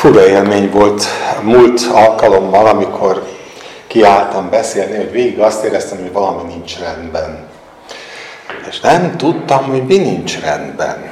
Fura 0.00 0.26
élmény 0.26 0.70
volt 0.70 1.06
múlt 1.42 1.80
alkalommal, 1.92 2.66
amikor 2.66 3.26
kiálltam 3.86 4.50
beszélni, 4.50 4.96
hogy 4.96 5.10
végig 5.10 5.38
azt 5.38 5.64
éreztem, 5.64 5.98
hogy 5.98 6.12
valami 6.12 6.52
nincs 6.52 6.78
rendben. 6.78 7.46
És 8.68 8.80
nem 8.80 9.16
tudtam, 9.16 9.64
hogy 9.64 9.86
mi 9.86 9.96
nincs 9.96 10.40
rendben. 10.40 11.10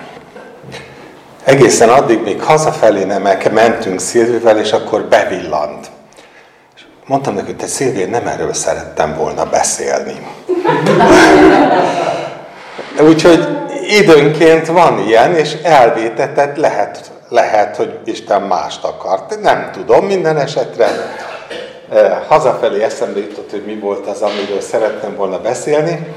Egészen 1.44 1.88
addig, 1.88 2.22
még 2.22 2.42
hazafelé 2.42 3.04
nem 3.04 3.28
mentünk 3.52 4.00
Szilvivel, 4.00 4.58
és 4.58 4.72
akkor 4.72 5.02
bevillant. 5.02 5.86
És 6.76 6.82
mondtam 7.06 7.34
neki, 7.34 7.46
hogy 7.46 7.56
te 7.56 7.66
Szilvi, 7.66 8.04
nem 8.04 8.26
erről 8.26 8.52
szerettem 8.52 9.14
volna 9.16 9.44
beszélni. 9.44 10.26
Úgyhogy 13.08 13.48
időnként 13.88 14.66
van 14.66 14.98
ilyen, 15.06 15.34
és 15.34 15.52
elvétetett 15.62 16.56
lehet, 16.56 17.16
lehet, 17.28 17.76
hogy 17.76 17.98
Isten 18.04 18.42
mást 18.42 18.84
akart. 18.84 19.40
Nem 19.40 19.70
tudom, 19.72 20.06
minden 20.06 20.36
esetre 20.36 20.88
eh, 21.88 22.18
hazafelé 22.28 22.82
eszembe 22.82 23.20
jutott, 23.20 23.50
hogy 23.50 23.64
mi 23.64 23.74
volt 23.74 24.06
az, 24.06 24.22
amiről 24.22 24.60
szerettem 24.60 25.16
volna 25.16 25.40
beszélni, 25.40 26.14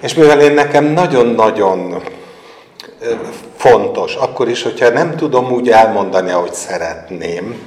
és 0.00 0.14
mivel 0.14 0.40
én 0.40 0.52
nekem 0.52 0.84
nagyon-nagyon 0.84 1.92
eh, 1.92 3.18
fontos, 3.56 4.14
akkor 4.14 4.48
is, 4.48 4.62
hogyha 4.62 4.88
nem 4.88 5.16
tudom 5.16 5.52
úgy 5.52 5.70
elmondani, 5.70 6.30
ahogy 6.30 6.54
szeretném, 6.54 7.66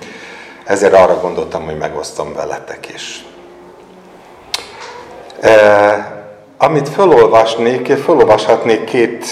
ezért 0.65 0.93
arra 0.93 1.19
gondoltam, 1.19 1.65
hogy 1.65 1.77
megosztom 1.77 2.33
veletek 2.33 2.87
is. 2.93 3.25
Eh, 5.39 6.05
amit 6.57 6.89
felolvasnék, 6.89 7.97
felolvashatnék 7.97 8.83
két 8.83 9.25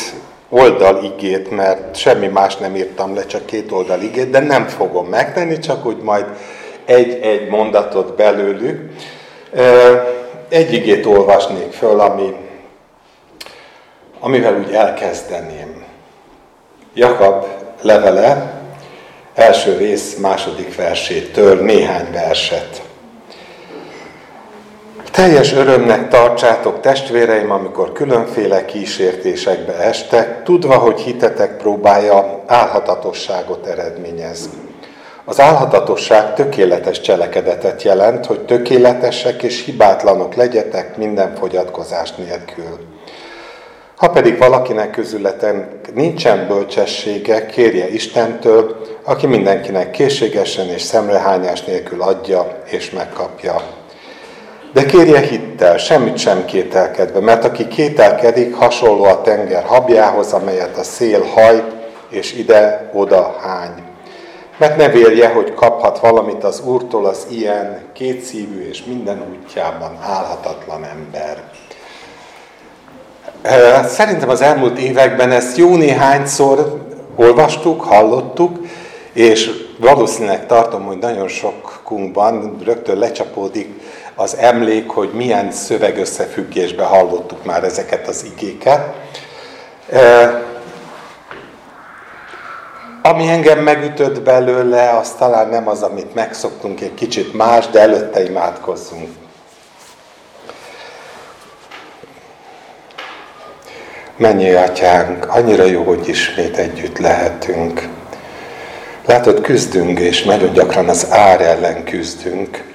oldal 0.49 1.04
igét, 1.04 1.49
mert 1.49 1.95
semmi 1.95 2.27
más 2.27 2.55
nem 2.55 2.76
írtam 2.76 3.16
le, 3.16 3.26
csak 3.26 3.45
két 3.45 3.72
oldal 3.72 4.02
igét, 4.02 4.30
de 4.30 4.40
nem 4.40 4.67
fogom 4.67 5.08
megtenni, 5.08 5.59
csak 5.59 5.86
úgy 5.86 5.97
majd 5.97 6.25
egy-egy 6.86 7.47
mondatot 7.50 8.16
belőlük. 8.16 8.92
Egy 10.50 10.73
igét 10.73 11.05
olvasnék 11.05 11.72
föl, 11.72 12.00
ami, 12.00 12.36
amivel 14.20 14.58
úgy 14.58 14.73
elkezdeném. 14.73 15.83
Jakab 16.94 17.45
levele, 17.81 18.53
első 19.33 19.77
rész, 19.77 20.16
második 20.16 20.75
versétől 20.75 21.61
néhány 21.61 22.11
verset. 22.11 22.84
Teljes 25.16 25.53
örömnek 25.53 26.08
tartsátok 26.08 26.80
testvéreim, 26.80 27.52
amikor 27.52 27.91
különféle 27.91 28.66
kísértésekbe 28.66 29.73
estek, 29.73 30.44
tudva, 30.44 30.77
hogy 30.77 30.99
hitetek 30.99 31.58
próbája 31.58 32.44
álhatatosságot 32.45 33.66
eredményez. 33.66 34.49
Az 35.25 35.39
álhatatosság 35.39 36.33
tökéletes 36.33 37.02
cselekedetet 37.02 37.83
jelent, 37.83 38.25
hogy 38.25 38.39
tökéletesek 38.39 39.43
és 39.43 39.66
hibátlanok 39.66 40.36
legyetek 40.36 40.97
minden 40.97 41.36
fogyatkozás 41.36 42.16
nélkül. 42.16 42.80
Ha 43.95 44.09
pedig 44.09 44.38
valakinek 44.38 44.91
közületen 44.91 45.69
nincsen 45.93 46.47
bölcsessége, 46.47 47.45
kérje 47.45 47.88
Istentől, 47.88 48.75
aki 49.03 49.27
mindenkinek 49.27 49.91
készségesen 49.91 50.67
és 50.67 50.81
szemrehányás 50.81 51.63
nélkül 51.63 52.02
adja 52.02 52.61
és 52.66 52.91
megkapja. 52.91 53.75
De 54.76 54.86
kérje 54.86 55.20
hittel, 55.20 55.78
semmit 55.78 56.18
sem 56.18 56.45
kételkedve, 56.45 57.20
mert 57.20 57.44
aki 57.44 57.68
kételkedik, 57.68 58.56
hasonló 58.56 59.04
a 59.04 59.22
tenger 59.22 59.64
habjához, 59.64 60.34
amelyet 60.34 60.78
a 60.78 60.84
szél 60.84 61.23
hajt, 61.23 61.64
és 62.09 62.34
ide-oda 62.34 63.36
hány. 63.42 63.84
Mert 64.58 64.78
ne 64.78 64.90
vélje, 64.90 65.30
hogy 65.30 65.54
kaphat 65.54 66.00
valamit 66.00 66.44
az 66.44 66.62
Úrtól 66.66 67.06
az 67.06 67.28
ilyen 67.30 67.82
kétszívű 67.94 68.67
és 68.70 68.83
minden 68.83 69.23
útjában 69.32 69.98
állhatatlan 70.02 70.83
ember. 70.83 71.44
Szerintem 73.88 74.30
az 74.30 74.42
elmúlt 74.42 74.80
években 74.80 75.32
ezt 75.32 75.58
jó 75.58 75.76
néhányszor 75.76 76.86
olvastuk, 77.16 77.82
hallottuk, 77.82 78.58
és 79.14 79.52
valószínűleg 79.80 80.45
tartom, 80.45 80.83
hogy 80.83 80.98
nagyon 80.98 81.28
sokunkban 81.28 82.58
rögtön 82.66 82.98
lecsapódik 82.98 83.82
az 84.15 84.36
emlék, 84.37 84.89
hogy 84.89 85.11
milyen 85.14 85.52
szövegösszefüggésben 85.52 86.87
hallottuk 86.87 87.45
már 87.45 87.64
ezeket 87.64 88.08
az 88.08 88.26
igéket. 88.36 88.93
Ami 93.02 93.27
engem 93.27 93.59
megütött 93.59 94.21
belőle, 94.21 94.89
az 94.89 95.11
talán 95.11 95.49
nem 95.49 95.67
az, 95.67 95.81
amit 95.81 96.14
megszoktunk, 96.14 96.81
egy 96.81 96.93
kicsit 96.93 97.33
más, 97.33 97.67
de 97.67 97.80
előtte 97.80 98.23
imádkozzunk. 98.23 99.09
Mennyi 104.17 104.52
atyánk, 104.52 105.30
annyira 105.30 105.64
jó, 105.64 105.83
hogy 105.83 106.08
ismét 106.08 106.58
együtt 106.58 106.98
lehetünk. 106.98 107.87
Látod, 109.05 109.42
küzdünk, 109.42 109.99
és 109.99 110.23
nagyon 110.23 110.54
gyakran 110.54 110.89
az 110.89 111.08
ár 111.09 111.42
ellen 111.42 111.83
küzdünk. 111.83 112.74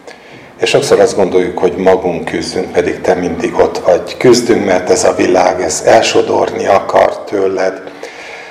És 0.60 0.69
sokszor 0.69 1.00
azt 1.00 1.16
gondoljuk, 1.16 1.59
hogy 1.59 1.76
magunk 1.76 2.25
küzdünk, 2.25 2.72
pedig 2.72 3.00
te 3.00 3.15
mindig 3.15 3.54
ott 3.54 3.78
vagy. 3.78 4.16
Küzdünk, 4.16 4.65
mert 4.65 4.91
ez 4.91 5.04
a 5.04 5.15
világ, 5.15 5.62
ez 5.62 5.82
elsodorni 5.84 6.66
akar 6.66 7.25
tőled. 7.25 7.82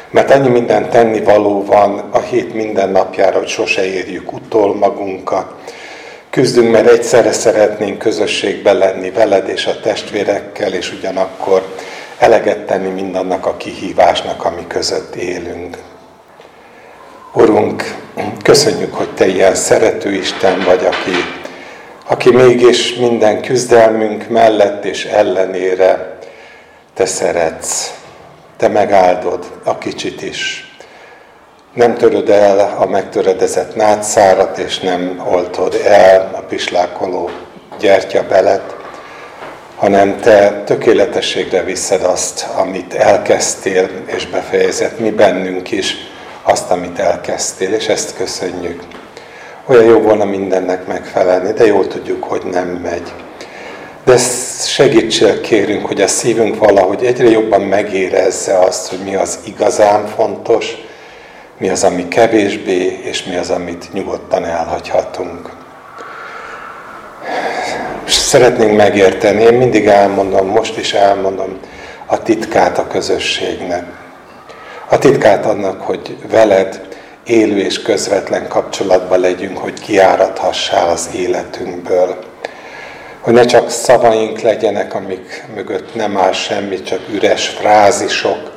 Mert 0.10 0.32
annyi 0.32 0.48
minden 0.48 0.90
tenni 0.90 1.24
való 1.24 1.66
van 1.66 2.04
a 2.12 2.20
hét 2.20 2.54
minden 2.54 2.90
napjára, 2.90 3.38
hogy 3.38 3.48
sose 3.48 3.86
érjük 3.86 4.34
utol 4.34 4.76
magunkat. 4.76 5.54
Küzdünk, 6.30 6.72
mert 6.72 6.90
egyszerre 6.90 7.32
szeretnénk 7.32 7.98
közösségben 7.98 8.78
lenni 8.78 9.10
veled 9.10 9.50
és 9.50 9.66
a 9.66 9.80
testvérekkel, 9.80 10.74
és 10.74 10.94
ugyanakkor 10.94 11.76
eleget 12.18 12.66
tenni 12.66 12.90
mindannak 12.90 13.46
a 13.46 13.58
kihívásnak, 13.58 14.46
ami 14.46 14.68
között 14.68 15.16
élünk. 15.16 15.78
Urunk, 17.34 17.96
köszönjük, 18.44 18.94
hogy 18.94 19.14
Te 19.14 19.28
ilyen 19.28 19.56
szerető 19.56 20.14
Isten 20.14 20.64
vagy, 20.66 20.86
aki 20.86 21.39
aki 22.12 22.32
mégis 22.32 22.96
minden 22.96 23.42
küzdelmünk 23.42 24.30
mellett 24.30 24.86
és 24.86 25.06
ellenére 25.06 26.18
te 26.94 27.06
szeretsz, 27.06 27.94
te 28.58 28.68
megáldod 28.68 29.52
a 29.64 29.78
kicsit 29.78 30.22
is. 30.22 30.74
Nem 31.74 31.96
töröd 31.96 32.30
el 32.30 32.76
a 32.78 32.86
megtöredezett 32.86 33.76
nátszárat, 33.76 34.58
és 34.58 34.80
nem 34.80 35.24
oltod 35.32 35.82
el 35.86 36.30
a 36.34 36.40
pislákoló 36.40 37.30
gyertyabelet, 37.80 38.76
hanem 39.76 40.20
te 40.20 40.64
tökéletességre 40.66 41.64
viszed 41.64 42.04
azt, 42.04 42.48
amit 42.56 42.94
elkezdtél 42.94 43.90
és 44.06 44.26
befejezett 44.26 45.00
mi 45.00 45.12
bennünk 45.12 45.72
is, 45.72 45.96
azt, 46.44 46.72
amit 46.72 47.00
elkezdtél, 47.00 47.74
és 47.74 47.88
ezt 47.88 48.16
köszönjük. 48.16 48.84
Olyan 49.70 49.86
jó 49.86 50.00
volna 50.00 50.26
mindennek 50.26 50.88
megfelelni, 50.88 51.54
de 51.54 51.66
jól 51.66 51.88
tudjuk, 51.88 52.24
hogy 52.24 52.42
nem 52.52 52.68
megy. 52.68 53.14
De 54.04 54.18
segítsél 54.68 55.42
kérünk, 55.42 55.86
hogy 55.86 56.02
a 56.02 56.08
szívünk 56.08 56.58
valahogy 56.58 57.06
egyre 57.06 57.30
jobban 57.30 57.62
megérezze 57.62 58.58
azt, 58.58 58.90
hogy 58.90 59.00
mi 59.04 59.16
az 59.16 59.40
igazán 59.46 60.08
fontos, 60.08 60.78
mi 61.58 61.70
az, 61.70 61.84
ami 61.84 62.08
kevésbé, 62.08 63.00
és 63.04 63.24
mi 63.24 63.36
az, 63.36 63.50
amit 63.50 63.94
nyugodtan 63.94 64.46
elhagyhatunk. 64.46 65.50
Szeretnénk 68.08 68.76
megérteni, 68.76 69.42
én 69.42 69.54
mindig 69.54 69.86
elmondom, 69.86 70.48
most 70.48 70.78
is 70.78 70.94
elmondom, 70.94 71.60
a 72.06 72.22
titkát 72.22 72.78
a 72.78 72.88
közösségnek. 72.88 73.86
A 74.90 74.98
titkát 74.98 75.46
annak, 75.46 75.82
hogy 75.82 76.18
veled 76.30 76.88
élő 77.30 77.58
és 77.58 77.82
közvetlen 77.82 78.48
kapcsolatban 78.48 79.20
legyünk, 79.20 79.58
hogy 79.58 79.80
kiárathassál 79.80 80.90
az 80.90 81.10
életünkből. 81.16 82.18
Hogy 83.20 83.34
ne 83.34 83.46
csak 83.46 83.70
szavaink 83.70 84.40
legyenek, 84.40 84.96
amik 84.96 85.46
mögött 85.56 85.96
nem 85.96 86.18
áll 86.18 86.32
semmi, 86.32 86.82
csak 86.82 87.00
üres 87.14 87.48
frázisok, 87.48 88.52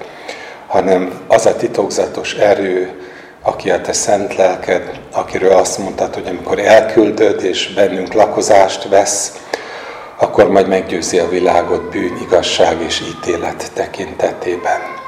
hanem 0.67 1.21
az 1.27 1.47
a 1.47 1.57
titokzatos 1.57 2.35
erő, 2.35 2.91
aki 3.43 3.71
a 3.71 3.81
te 3.81 3.93
szent 3.93 4.37
lelked, 4.37 5.01
akiről 5.13 5.53
azt 5.53 5.79
mondtad, 5.79 6.15
hogy 6.15 6.27
amikor 6.27 6.59
elküldöd 6.59 7.45
és 7.45 7.73
bennünk 7.75 8.13
lakozást 8.13 8.89
vesz, 8.89 9.33
akkor 10.19 10.51
majd 10.51 10.69
meggyőzi 10.69 11.19
a 11.19 11.29
világot 11.29 11.91
bűn, 11.91 12.19
igazság 12.23 12.81
és 12.81 13.01
ítélet 13.01 13.71
tekintetében. 13.75 15.02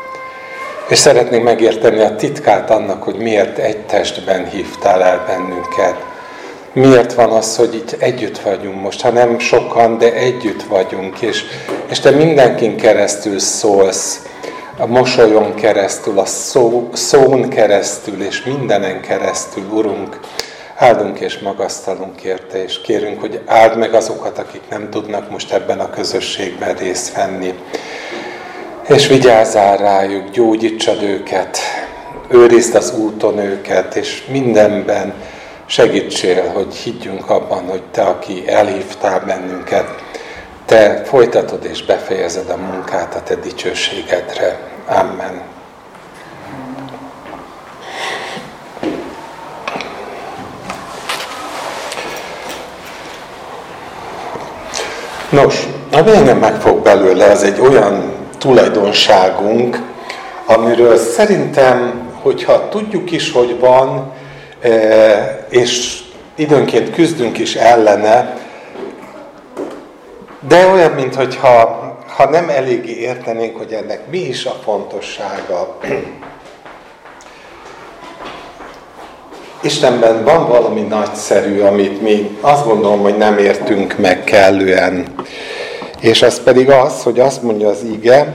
És 0.89 0.99
szeretnénk 0.99 1.45
megérteni 1.45 2.01
a 2.01 2.17
titkát 2.17 2.71
annak, 2.71 3.03
hogy 3.03 3.17
miért 3.17 3.59
egy 3.59 3.79
testben 3.79 4.49
hívtál 4.49 5.03
el 5.03 5.25
bennünket. 5.27 5.97
Miért 6.73 7.15
van 7.15 7.31
az, 7.31 7.57
hogy 7.57 7.75
itt 7.75 7.97
együtt 7.99 8.39
vagyunk 8.39 8.81
most, 8.81 9.01
ha 9.01 9.11
nem 9.11 9.39
sokan, 9.39 9.99
de 9.99 10.13
együtt 10.13 10.63
vagyunk, 10.63 11.21
és, 11.21 11.45
és 11.91 12.01
te 12.01 12.11
mindenkin 12.11 12.77
keresztül 12.77 13.39
szólsz 13.39 14.23
a 14.79 14.87
mosolyon 14.87 15.55
keresztül, 15.55 16.19
a 16.19 16.25
szó, 16.25 16.89
szón 16.93 17.49
keresztül 17.49 18.23
és 18.23 18.43
mindenen 18.43 19.01
keresztül, 19.01 19.65
Urunk, 19.71 20.21
áldunk 20.77 21.21
és 21.21 21.39
magasztalunk 21.39 22.23
érte, 22.23 22.63
és 22.63 22.81
kérünk, 22.81 23.21
hogy 23.21 23.41
áld 23.47 23.79
meg 23.79 23.95
azokat, 23.95 24.39
akik 24.39 24.63
nem 24.71 24.91
tudnak 24.91 25.31
most 25.31 25.53
ebben 25.53 25.81
a 25.81 25.91
közösségben 25.91 26.75
részt 26.75 27.15
venni. 27.15 27.55
És 28.89 29.07
vigyázzál 29.07 29.77
rájuk, 29.77 30.31
gyógyítsad 30.31 31.03
őket, 31.03 31.59
őrizd 32.29 32.75
az 32.75 32.95
úton 32.99 33.39
őket, 33.39 33.97
és 33.97 34.27
mindenben 34.27 35.15
segítsél, 35.67 36.49
hogy 36.49 36.75
higgyünk 36.75 37.31
abban, 37.31 37.69
hogy 37.69 37.83
Te, 37.83 38.03
aki 38.03 38.49
elhívtál 38.49 39.21
bennünket, 39.21 40.03
Te 40.67 41.03
folytatod 41.05 41.65
és 41.65 41.85
befejezed 41.85 42.51
a 42.51 42.57
munkát 42.57 43.15
a 43.15 43.23
Te 43.23 43.35
dicsőségedre. 43.35 44.59
Amen. 44.87 45.43
Nos, 55.31 55.69
ami 55.93 56.11
engem 56.11 56.39
megfog 56.39 56.83
belőle, 56.83 57.25
az 57.25 57.43
egy 57.43 57.61
olyan 57.61 58.24
tulajdonságunk, 58.45 59.79
amiről 60.47 60.97
szerintem, 60.97 62.09
hogyha 62.23 62.69
tudjuk 62.69 63.11
is, 63.11 63.33
hogy 63.33 63.59
van, 63.61 64.13
e, 64.61 65.47
és 65.49 66.01
időnként 66.35 66.95
küzdünk 66.95 67.39
is 67.39 67.55
ellene, 67.55 68.37
de 70.49 70.67
olyan, 70.67 70.91
mintha 70.91 71.83
ha 72.17 72.31
nem 72.31 72.49
eléggé 72.49 72.93
értenénk, 72.93 73.57
hogy 73.57 73.73
ennek 73.73 74.01
mi 74.11 74.19
is 74.19 74.45
a 74.45 74.61
fontossága. 74.65 75.79
Istenben 79.63 80.25
van 80.25 80.49
valami 80.49 80.81
nagyszerű, 80.81 81.61
amit 81.61 82.03
mi 82.03 82.39
azt 82.41 82.65
gondolom, 82.65 83.01
hogy 83.01 83.17
nem 83.17 83.39
értünk 83.39 83.99
meg 83.99 84.25
kellően. 84.25 85.15
És 86.05 86.23
ez 86.23 86.43
pedig 86.43 86.71
az, 86.71 87.03
hogy 87.03 87.21
azt 87.21 87.43
mondja 87.43 87.69
az 87.69 87.83
ige, 87.83 88.35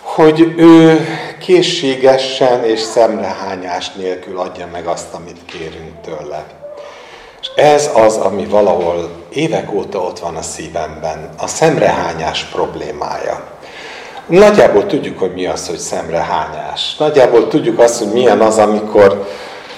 hogy 0.00 0.54
ő 0.56 1.06
készségesen 1.38 2.64
és 2.64 2.80
szemrehányás 2.80 3.92
nélkül 3.92 4.38
adja 4.38 4.68
meg 4.72 4.86
azt, 4.86 5.14
amit 5.14 5.44
kérünk 5.46 6.00
tőle. 6.04 6.44
És 7.40 7.48
ez 7.56 7.90
az, 7.94 8.16
ami 8.16 8.44
valahol 8.44 9.10
évek 9.28 9.72
óta 9.72 9.98
ott 9.98 10.18
van 10.18 10.36
a 10.36 10.42
szívemben, 10.42 11.28
a 11.38 11.46
szemrehányás 11.46 12.44
problémája. 12.44 13.44
Nagyjából 14.26 14.86
tudjuk, 14.86 15.18
hogy 15.18 15.32
mi 15.34 15.46
az, 15.46 15.68
hogy 15.68 15.78
szemrehányás. 15.78 16.96
Nagyjából 16.96 17.48
tudjuk 17.48 17.78
azt, 17.78 17.98
hogy 17.98 18.12
milyen 18.12 18.40
az, 18.40 18.58
amikor 18.58 19.28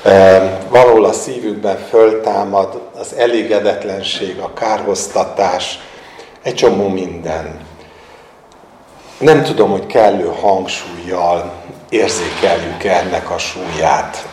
e, 0.02 0.58
valahol 0.68 1.04
a 1.04 1.12
szívünkben 1.12 1.78
föltámad 1.88 2.80
az 3.00 3.14
elégedetlenség, 3.14 4.38
a 4.38 4.52
kárhoztatás, 4.54 5.78
egy 6.44 6.54
csomó 6.54 6.88
minden. 6.88 7.60
Nem 9.18 9.42
tudom, 9.42 9.70
hogy 9.70 9.86
kellő 9.86 10.32
hangsúlyjal 10.40 11.52
érzékeljük 11.88 12.84
ennek 12.84 13.30
a 13.30 13.38
súlyát 13.38 14.28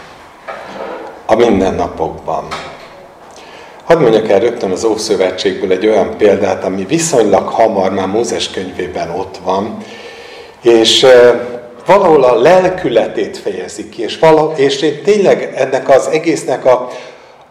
a 1.26 1.36
mindennapokban. 1.36 2.48
Hadd 3.84 4.00
mondjak 4.00 4.30
el 4.30 4.40
rögtön 4.40 4.72
az 4.72 4.84
Ószövetségből 4.84 5.72
egy 5.72 5.88
olyan 5.88 6.18
példát, 6.18 6.64
ami 6.64 6.86
viszonylag 6.86 7.48
hamar 7.48 7.92
már 7.92 8.08
Mózes 8.08 8.50
könyvében 8.50 9.10
ott 9.10 9.38
van, 9.44 9.78
és 10.62 11.06
valahol 11.86 12.24
a 12.24 12.42
lelkületét 12.42 13.38
fejezi 13.38 13.90
ki, 13.90 14.02
és, 14.02 14.20
vala, 14.20 14.54
és 14.56 14.82
én 14.82 15.04
tényleg 15.04 15.54
ennek 15.56 15.90
az 15.90 16.08
egésznek 16.08 16.66
a, 16.66 16.90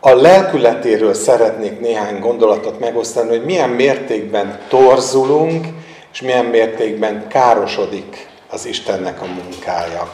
a 0.00 0.14
lelkületéről 0.14 1.14
szeretnék 1.14 1.81
néhány 1.81 2.19
gondolatot 2.19 2.81
megosztani, 2.81 3.29
hogy 3.29 3.44
milyen 3.44 3.70
mértékben 3.70 4.58
torzulunk, 4.69 5.67
és 6.12 6.20
milyen 6.20 6.44
mértékben 6.44 7.26
károsodik 7.29 8.29
az 8.50 8.67
Istennek 8.67 9.23
a 9.23 9.26
munkája. 9.26 10.11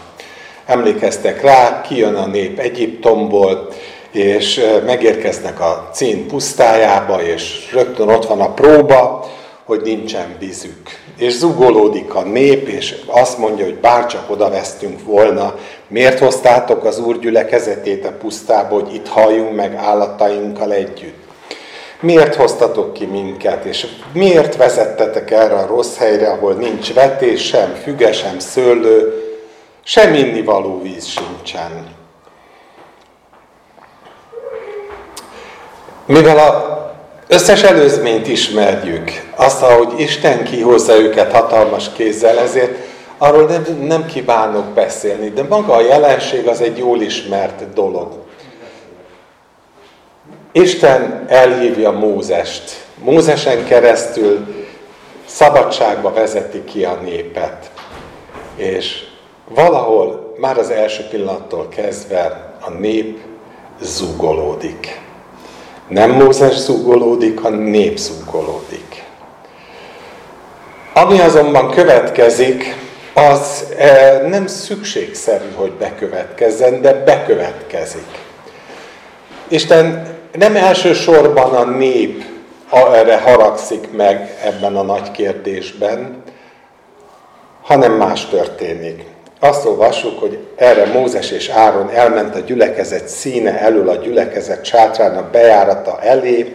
Emlékeztek 0.67 1.43
rá, 1.43 1.81
kijön 1.81 2.15
a 2.15 2.27
nép 2.27 2.59
Egyiptomból, 2.59 3.69
és 4.11 4.61
megérkeznek 4.87 5.61
a 5.61 5.88
cín 5.93 6.27
pusztájába, 6.27 7.23
és 7.23 7.71
rögtön 7.73 8.09
ott 8.09 8.27
van 8.27 8.41
a 8.41 8.53
próba, 8.53 9.31
hogy 9.65 9.81
nincsen 9.83 10.37
vízük. 10.38 10.83
És 11.17 11.33
zugolódik 11.33 12.15
a 12.15 12.23
nép, 12.23 12.69
és 12.69 12.94
azt 13.06 13.38
mondja, 13.38 13.65
hogy 13.65 13.79
bárcsak 13.79 14.31
oda 14.31 14.50
vesztünk 14.50 15.05
volna, 15.05 15.55
miért 15.88 16.19
hoztátok 16.19 16.85
az 16.85 16.99
Úr 16.99 17.19
gyülekezetét 17.19 18.06
a 18.06 18.12
pusztába, 18.12 18.75
hogy 18.75 18.94
itt 18.94 19.09
halljunk 19.09 19.55
meg 19.55 19.75
állatainkkal 19.75 20.73
együtt? 20.73 21.25
Miért 22.00 22.35
hoztatok 22.35 22.93
ki 22.93 23.05
minket, 23.05 23.65
és 23.65 23.87
miért 24.12 24.56
vezettetek 24.56 25.31
erre 25.31 25.55
a 25.55 25.67
rossz 25.67 25.97
helyre, 25.97 26.31
ahol 26.31 26.53
nincs 26.53 26.93
vetés, 26.93 27.47
sem 27.47 27.75
füge, 27.83 28.12
sem 28.12 28.38
szőlő, 28.38 29.25
sem 29.83 30.15
innivaló 30.15 30.83
víz 30.83 31.06
sincsen? 31.06 31.94
Mivel 36.06 36.38
a 36.38 36.77
összes 37.29 37.62
előzményt 37.62 38.29
ismerjük, 38.29 39.11
azt, 39.37 39.62
ahogy 39.62 40.00
Isten 40.00 40.44
kihozza 40.44 40.97
őket 40.97 41.33
hatalmas 41.33 41.93
kézzel, 41.93 42.38
ezért 42.38 42.79
arról 43.19 43.47
nem, 43.47 43.65
nem 43.81 44.07
kívánok 44.07 44.65
beszélni, 44.65 45.29
de 45.29 45.43
maga 45.43 45.75
a 45.75 45.81
jelenség 45.81 46.49
az 46.49 46.61
egy 46.61 46.79
jól 46.79 47.01
ismert 47.01 47.73
dolog. 47.73 48.13
Isten 50.53 51.25
elhívja 51.29 51.91
Mózest. 51.91 52.85
Mózesen 52.95 53.65
keresztül 53.65 54.47
szabadságba 55.27 56.13
vezeti 56.13 56.65
ki 56.65 56.85
a 56.85 56.95
népet. 56.95 57.71
És 58.57 59.05
valahol 59.49 60.35
már 60.39 60.59
az 60.59 60.71
első 60.71 61.03
pillanattól 61.11 61.69
kezdve 61.69 62.55
a 62.61 62.71
nép 62.71 63.19
zúgolódik. 63.81 65.01
Nem 65.89 66.11
Mózes 66.11 66.55
zúgolódik, 66.55 67.41
hanem 67.41 67.61
nép 67.61 67.97
zúgolódik. 67.97 69.05
Ami 70.93 71.21
azonban 71.21 71.71
következik, 71.71 72.86
az 73.17 73.65
e, 73.79 74.19
nem 74.29 74.47
szükségszerű, 74.47 75.51
hogy 75.55 75.73
bekövetkezzen, 75.73 76.83
de 76.83 76.93
bekövetkezik. 76.93 78.07
Isten 79.49 80.07
nem 80.33 80.57
elsősorban 80.57 81.55
a 81.55 81.64
nép 81.64 82.25
erre 82.93 83.21
haragszik 83.21 83.93
meg 83.93 84.37
ebben 84.45 84.76
a 84.76 84.83
nagy 84.83 85.11
kérdésben, 85.11 86.23
hanem 87.62 87.93
más 87.93 88.26
történik. 88.26 89.05
Azt 89.40 89.64
olvassuk, 89.64 90.21
hogy 90.21 90.38
erre 90.57 90.85
Mózes 90.85 91.31
és 91.31 91.49
Áron 91.49 91.90
elment 91.90 92.35
a 92.35 92.40
gyülekezet 92.40 93.09
színe 93.09 93.61
elől 93.61 93.88
a 93.88 93.97
gyülekezet 93.97 94.64
sátrának 94.64 95.31
bejárata 95.31 96.00
elé, 96.00 96.55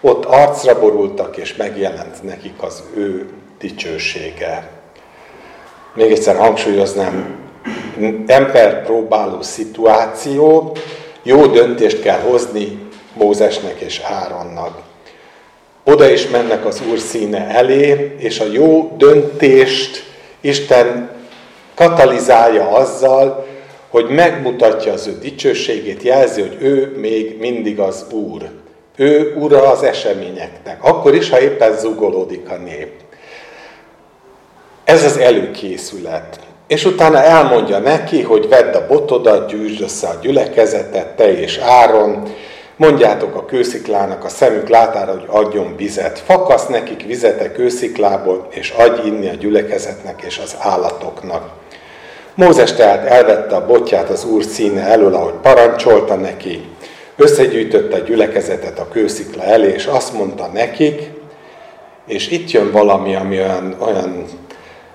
ott 0.00 0.24
arcra 0.24 0.78
borultak, 0.78 1.36
és 1.36 1.56
megjelent 1.56 2.22
nekik 2.22 2.62
az 2.62 2.82
ő 2.94 3.28
dicsősége. 3.58 4.81
Még 5.94 6.10
egyszer 6.10 6.36
hangsúlyoznám, 6.36 7.36
ember 8.26 8.84
próbáló 8.84 9.42
szituáció, 9.42 10.76
jó 11.22 11.46
döntést 11.46 12.02
kell 12.02 12.18
hozni 12.18 12.78
Mózesnek 13.14 13.80
és 13.80 14.00
Áronnak. 14.00 14.78
Oda 15.84 16.10
is 16.10 16.28
mennek 16.28 16.64
az 16.64 16.82
Úr 16.90 16.98
színe 16.98 17.48
elé, 17.48 18.14
és 18.18 18.40
a 18.40 18.44
jó 18.52 18.94
döntést 18.96 20.04
Isten 20.40 21.10
katalizálja 21.74 22.68
azzal, 22.68 23.46
hogy 23.88 24.08
megmutatja 24.08 24.92
az 24.92 25.06
ő 25.06 25.18
dicsőségét, 25.18 26.02
jelzi, 26.02 26.40
hogy 26.40 26.56
ő 26.60 26.96
még 26.96 27.36
mindig 27.38 27.78
az 27.78 28.04
Úr. 28.12 28.50
Ő 28.96 29.34
ura 29.38 29.70
az 29.70 29.82
eseményeknek, 29.82 30.84
akkor 30.84 31.14
is, 31.14 31.30
ha 31.30 31.40
éppen 31.40 31.78
zugolódik 31.78 32.50
a 32.50 32.56
nép. 32.56 33.01
Ez 34.92 35.04
az 35.04 35.16
előkészület. 35.16 36.40
És 36.66 36.84
utána 36.84 37.22
elmondja 37.22 37.78
neki, 37.78 38.22
hogy 38.22 38.48
vedd 38.48 38.74
a 38.74 38.86
botodat, 38.86 39.50
gyűjtsd 39.50 39.82
össze 39.82 40.08
a 40.08 40.18
gyülekezetet, 40.22 41.06
te 41.06 41.38
és 41.38 41.58
Áron, 41.58 42.22
mondjátok 42.76 43.34
a 43.34 43.44
kősziklának 43.44 44.24
a 44.24 44.28
szemük 44.28 44.68
látára, 44.68 45.10
hogy 45.10 45.24
adjon 45.26 45.76
vizet. 45.76 46.18
Fakasz 46.18 46.66
nekik 46.66 47.06
vizet 47.06 47.40
a 47.40 47.52
kősziklából, 47.52 48.46
és 48.50 48.70
adj 48.70 49.06
inni 49.06 49.28
a 49.28 49.34
gyülekezetnek 49.34 50.22
és 50.22 50.38
az 50.38 50.56
állatoknak. 50.58 51.50
Mózes 52.34 52.72
tehát 52.72 53.06
elvette 53.06 53.54
a 53.54 53.66
botját 53.66 54.08
az 54.08 54.24
úr 54.24 54.44
színe 54.44 54.82
elől, 54.82 55.14
ahogy 55.14 55.34
parancsolta 55.42 56.14
neki, 56.14 56.64
összegyűjtötte 57.16 57.96
a 57.96 58.00
gyülekezetet 58.00 58.78
a 58.78 58.88
kőszikla 58.88 59.42
elé, 59.42 59.72
és 59.72 59.86
azt 59.86 60.12
mondta 60.12 60.50
nekik, 60.52 61.10
és 62.06 62.30
itt 62.30 62.50
jön 62.50 62.70
valami, 62.70 63.14
ami 63.14 63.38
olyan, 63.38 63.76
olyan 63.78 64.24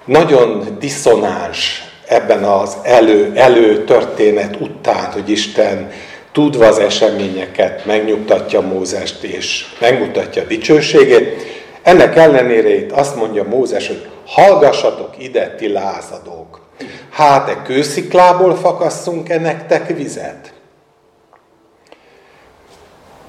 nagyon 0.07 0.77
diszonáns 0.79 1.83
ebben 2.07 2.43
az 2.43 2.77
elő, 2.83 3.31
elő 3.35 3.83
történet 3.83 4.55
után, 4.59 5.11
hogy 5.11 5.29
Isten 5.29 5.91
tudva 6.31 6.65
az 6.65 6.79
eseményeket 6.79 7.85
megnyugtatja 7.85 8.61
Mózest 8.61 9.23
és 9.23 9.65
megmutatja 9.79 10.43
dicsőségét. 10.43 11.43
Ennek 11.81 12.15
ellenére 12.15 12.75
itt 12.75 12.91
azt 12.91 13.15
mondja 13.15 13.43
Mózes, 13.43 13.87
hogy 13.87 14.07
hallgassatok 14.25 15.13
ide, 15.17 15.55
ti 15.57 15.71
lázadók. 15.71 16.61
Hát, 17.11 17.49
e 17.49 17.61
kősziklából 17.61 18.55
fakasszunk-e 18.55 19.39
nektek 19.39 19.95
vizet? 19.95 20.53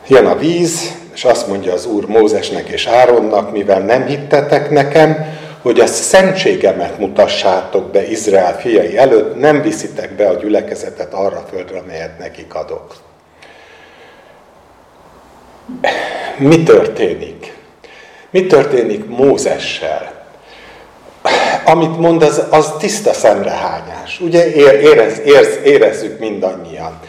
Jön 0.08 0.26
a 0.26 0.36
víz, 0.36 0.96
és 1.14 1.24
azt 1.24 1.48
mondja 1.48 1.72
az 1.72 1.86
Úr 1.86 2.06
Mózesnek 2.06 2.68
és 2.68 2.86
Áronnak, 2.86 3.52
mivel 3.52 3.80
nem 3.80 4.06
hittetek 4.06 4.70
nekem, 4.70 5.37
hogy 5.62 5.80
a 5.80 5.86
szentségemet 5.86 6.98
mutassátok 6.98 7.90
be 7.90 8.06
Izrael 8.06 8.58
fiai 8.58 8.98
előtt, 8.98 9.36
nem 9.36 9.62
viszitek 9.62 10.12
be 10.12 10.28
a 10.28 10.34
gyülekezetet 10.34 11.14
arra 11.14 11.36
a 11.36 11.46
földre, 11.50 11.78
amelyet 11.78 12.18
nekik 12.18 12.54
adok. 12.54 12.94
Mi 16.38 16.62
történik? 16.62 17.56
Mi 18.30 18.46
történik 18.46 19.06
Mózessel? 19.06 20.16
Amit 21.64 21.98
mond, 21.98 22.22
az, 22.22 22.42
az 22.50 22.72
tiszta 22.78 23.12
szemrehányás. 23.12 24.20
Ugye 24.20 24.52
érez, 24.80 25.18
érez, 25.24 25.58
érezzük 25.64 26.18
mindannyian. 26.18 27.00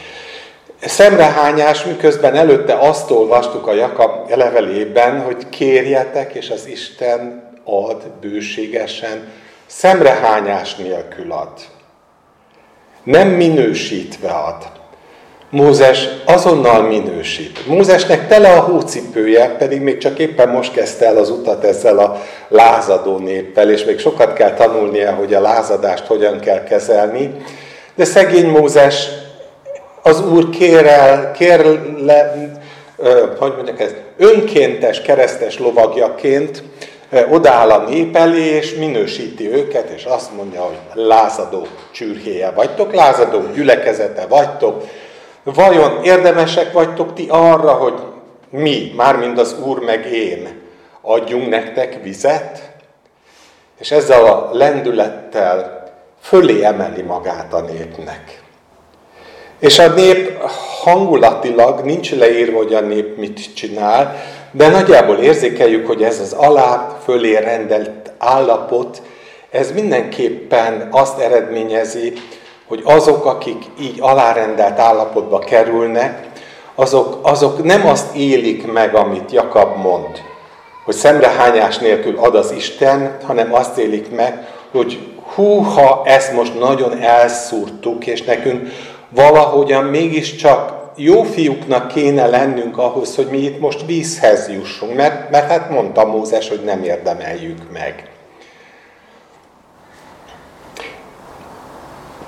Szemrehányás, 0.85 1.83
miközben 1.83 2.35
előtte 2.35 2.73
azt 2.73 3.11
olvastuk 3.11 3.67
a 3.67 3.73
Jakab 3.73 4.29
levelében, 4.29 5.21
hogy 5.21 5.49
kérjetek, 5.49 6.33
és 6.33 6.49
az 6.49 6.67
Isten 6.67 7.48
ad 7.69 8.07
bőségesen, 8.21 9.27
szemrehányás 9.65 10.75
nélkül 10.75 11.31
ad. 11.31 11.53
Nem 13.03 13.27
minősítve 13.27 14.29
ad. 14.29 14.77
Mózes 15.49 16.07
azonnal 16.25 16.81
minősít. 16.81 17.67
Mózesnek 17.67 18.27
tele 18.27 18.51
a 18.51 18.59
hócipője, 18.59 19.55
pedig 19.57 19.81
még 19.81 19.97
csak 19.97 20.19
éppen 20.19 20.49
most 20.49 20.73
kezdte 20.73 21.05
el 21.05 21.17
az 21.17 21.29
utat 21.29 21.63
ezzel 21.63 21.99
a 21.99 22.21
lázadó 22.47 23.17
néppel, 23.17 23.71
és 23.71 23.83
még 23.83 23.99
sokat 23.99 24.33
kell 24.33 24.53
tanulnia, 24.53 25.13
hogy 25.13 25.33
a 25.33 25.41
lázadást 25.41 26.05
hogyan 26.05 26.39
kell 26.39 26.63
kezelni. 26.63 27.35
De 27.95 28.05
szegény 28.05 28.49
Mózes 28.49 29.07
az 30.01 30.25
Úr 30.25 30.49
kér 30.49 30.85
el, 30.85 31.31
kér 31.31 31.79
le, 31.97 32.33
hogy 33.37 33.53
mondjak 33.55 33.79
ez, 33.79 33.93
önkéntes 34.17 35.01
keresztes 35.01 35.59
lovagjaként 35.59 36.63
odáll 37.29 37.69
a 37.71 37.89
nép 37.89 38.15
elé, 38.15 38.43
és 38.43 38.75
minősíti 38.75 39.51
őket, 39.51 39.89
és 39.89 40.03
azt 40.03 40.35
mondja, 40.35 40.61
hogy 40.61 40.77
lázadó 40.93 41.67
csürhéje 41.91 42.51
vagytok, 42.51 42.93
lázadó 42.93 43.41
gyülekezete 43.53 44.25
vagytok, 44.27 44.83
vajon 45.43 46.03
érdemesek 46.03 46.71
vagytok 46.71 47.13
ti 47.13 47.25
arra, 47.29 47.71
hogy 47.71 47.93
mi, 48.49 48.93
mármint 48.95 49.39
az 49.39 49.55
Úr 49.65 49.79
meg 49.79 50.05
én, 50.05 50.61
adjunk 51.01 51.49
nektek 51.49 52.03
vizet? 52.03 52.71
És 53.79 53.91
ezzel 53.91 54.25
a 54.25 54.49
lendülettel 54.53 55.83
fölé 56.21 56.63
emeli 56.63 57.01
magát 57.01 57.53
a 57.53 57.59
népnek. 57.61 58.41
És 59.59 59.79
a 59.79 59.93
nép 59.93 60.41
hangulatilag 60.83 61.79
nincs 61.79 62.15
leírva, 62.15 62.57
hogy 62.57 62.73
a 62.73 62.81
nép 62.81 63.17
mit 63.17 63.55
csinál, 63.55 64.15
de 64.51 64.69
nagyjából 64.69 65.15
érzékeljük, 65.15 65.87
hogy 65.87 66.03
ez 66.03 66.19
az 66.19 66.33
alá 66.33 66.97
fölé 67.03 67.37
rendelt 67.37 68.11
állapot, 68.17 69.01
ez 69.51 69.71
mindenképpen 69.71 70.87
azt 70.91 71.19
eredményezi, 71.19 72.13
hogy 72.67 72.81
azok, 72.83 73.25
akik 73.25 73.63
így 73.79 73.97
alárendelt 73.99 74.79
állapotba 74.79 75.39
kerülnek, 75.39 76.27
azok, 76.75 77.19
azok 77.21 77.63
nem 77.63 77.87
azt 77.87 78.15
élik 78.15 78.71
meg, 78.71 78.95
amit 78.95 79.31
Jakab 79.31 79.77
mond, 79.77 80.21
hogy 80.85 80.95
szemrehányás 80.95 81.77
nélkül 81.77 82.17
ad 82.17 82.35
az 82.35 82.51
Isten, 82.51 83.17
hanem 83.23 83.53
azt 83.53 83.77
élik 83.77 84.15
meg, 84.15 84.47
hogy 84.71 84.99
hú, 85.35 85.61
ha 85.61 86.01
ezt 86.05 86.33
most 86.33 86.59
nagyon 86.59 87.01
elszúrtuk, 87.01 88.07
és 88.07 88.23
nekünk 88.23 88.69
valahogyan 89.09 89.83
mégiscsak 89.83 90.78
jó 91.01 91.23
fiúknak 91.23 91.87
kéne 91.87 92.27
lennünk 92.27 92.77
ahhoz, 92.77 93.15
hogy 93.15 93.27
mi 93.27 93.37
itt 93.37 93.59
most 93.59 93.85
vízhez 93.85 94.49
jussunk, 94.49 94.95
mert, 94.95 95.29
mert 95.29 95.49
hát 95.49 95.69
mondta 95.69 96.05
Mózes, 96.05 96.49
hogy 96.49 96.63
nem 96.63 96.83
érdemeljük 96.83 97.71
meg. 97.71 98.09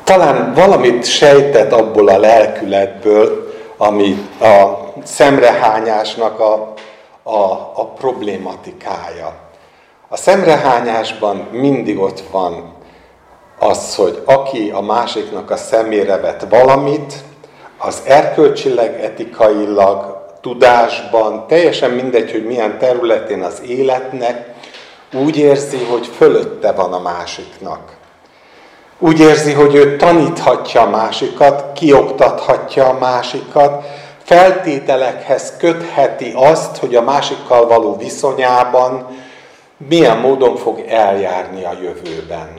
Talán 0.04 0.54
valamit 0.54 1.06
sejtett 1.06 1.72
abból 1.72 2.08
a 2.08 2.20
lelkületből, 2.20 3.54
ami 3.78 4.30
a 4.40 4.78
szemrehányásnak 5.04 6.40
a, 6.40 6.74
a, 7.24 7.52
a 7.76 7.86
problématikája. 7.86 9.34
A 10.08 10.18
szemrehányásban 10.18 11.48
mindig 11.52 12.00
ott 12.00 12.24
van 12.32 12.74
az, 13.60 13.96
hogy 13.96 14.22
aki 14.26 14.70
a 14.70 14.82
másiknak 14.82 15.52
a 15.52 15.58
szemére 15.58 16.18
vet 16.18 16.46
valamit, 16.50 17.14
az 17.82 18.02
erkölcsileg, 18.06 19.04
etikailag, 19.04 20.20
tudásban, 20.42 21.48
teljesen 21.48 21.92
mindegy, 21.92 22.32
hogy 22.32 22.46
milyen 22.46 22.78
területén 22.78 23.42
az 23.42 23.62
életnek, 23.66 24.54
úgy 25.14 25.38
érzi, 25.38 25.84
hogy 25.84 26.08
fölötte 26.08 26.72
van 26.72 26.94
a 26.94 27.00
másiknak. 27.00 27.98
Úgy 29.00 29.20
érzi, 29.20 29.54
hogy 29.54 29.76
ő 29.76 29.96
taníthatja 29.96 30.82
a 30.82 30.90
másikat, 30.90 31.74
kioktathatja 31.74 32.86
a 32.86 32.98
másikat, 32.98 33.86
feltételekhez 34.24 35.54
kötheti 35.58 36.32
azt, 36.36 36.78
hogy 36.78 36.96
a 36.96 37.02
másikkal 37.02 37.68
való 37.68 37.98
viszonyában 37.98 39.08
milyen 39.78 40.18
módon 40.18 40.56
fog 40.56 40.80
eljárni 40.88 41.64
a 41.64 41.78
jövőben. 41.82 42.50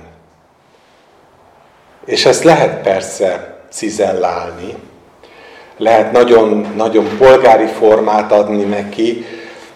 És 2.04 2.26
ezt 2.26 2.44
lehet 2.44 2.82
persze 2.82 3.58
cizellálni, 3.70 4.76
lehet 5.82 6.12
nagyon, 6.12 6.72
nagyon 6.76 7.06
polgári 7.18 7.66
formát 7.66 8.32
adni 8.32 8.62
neki, 8.62 9.24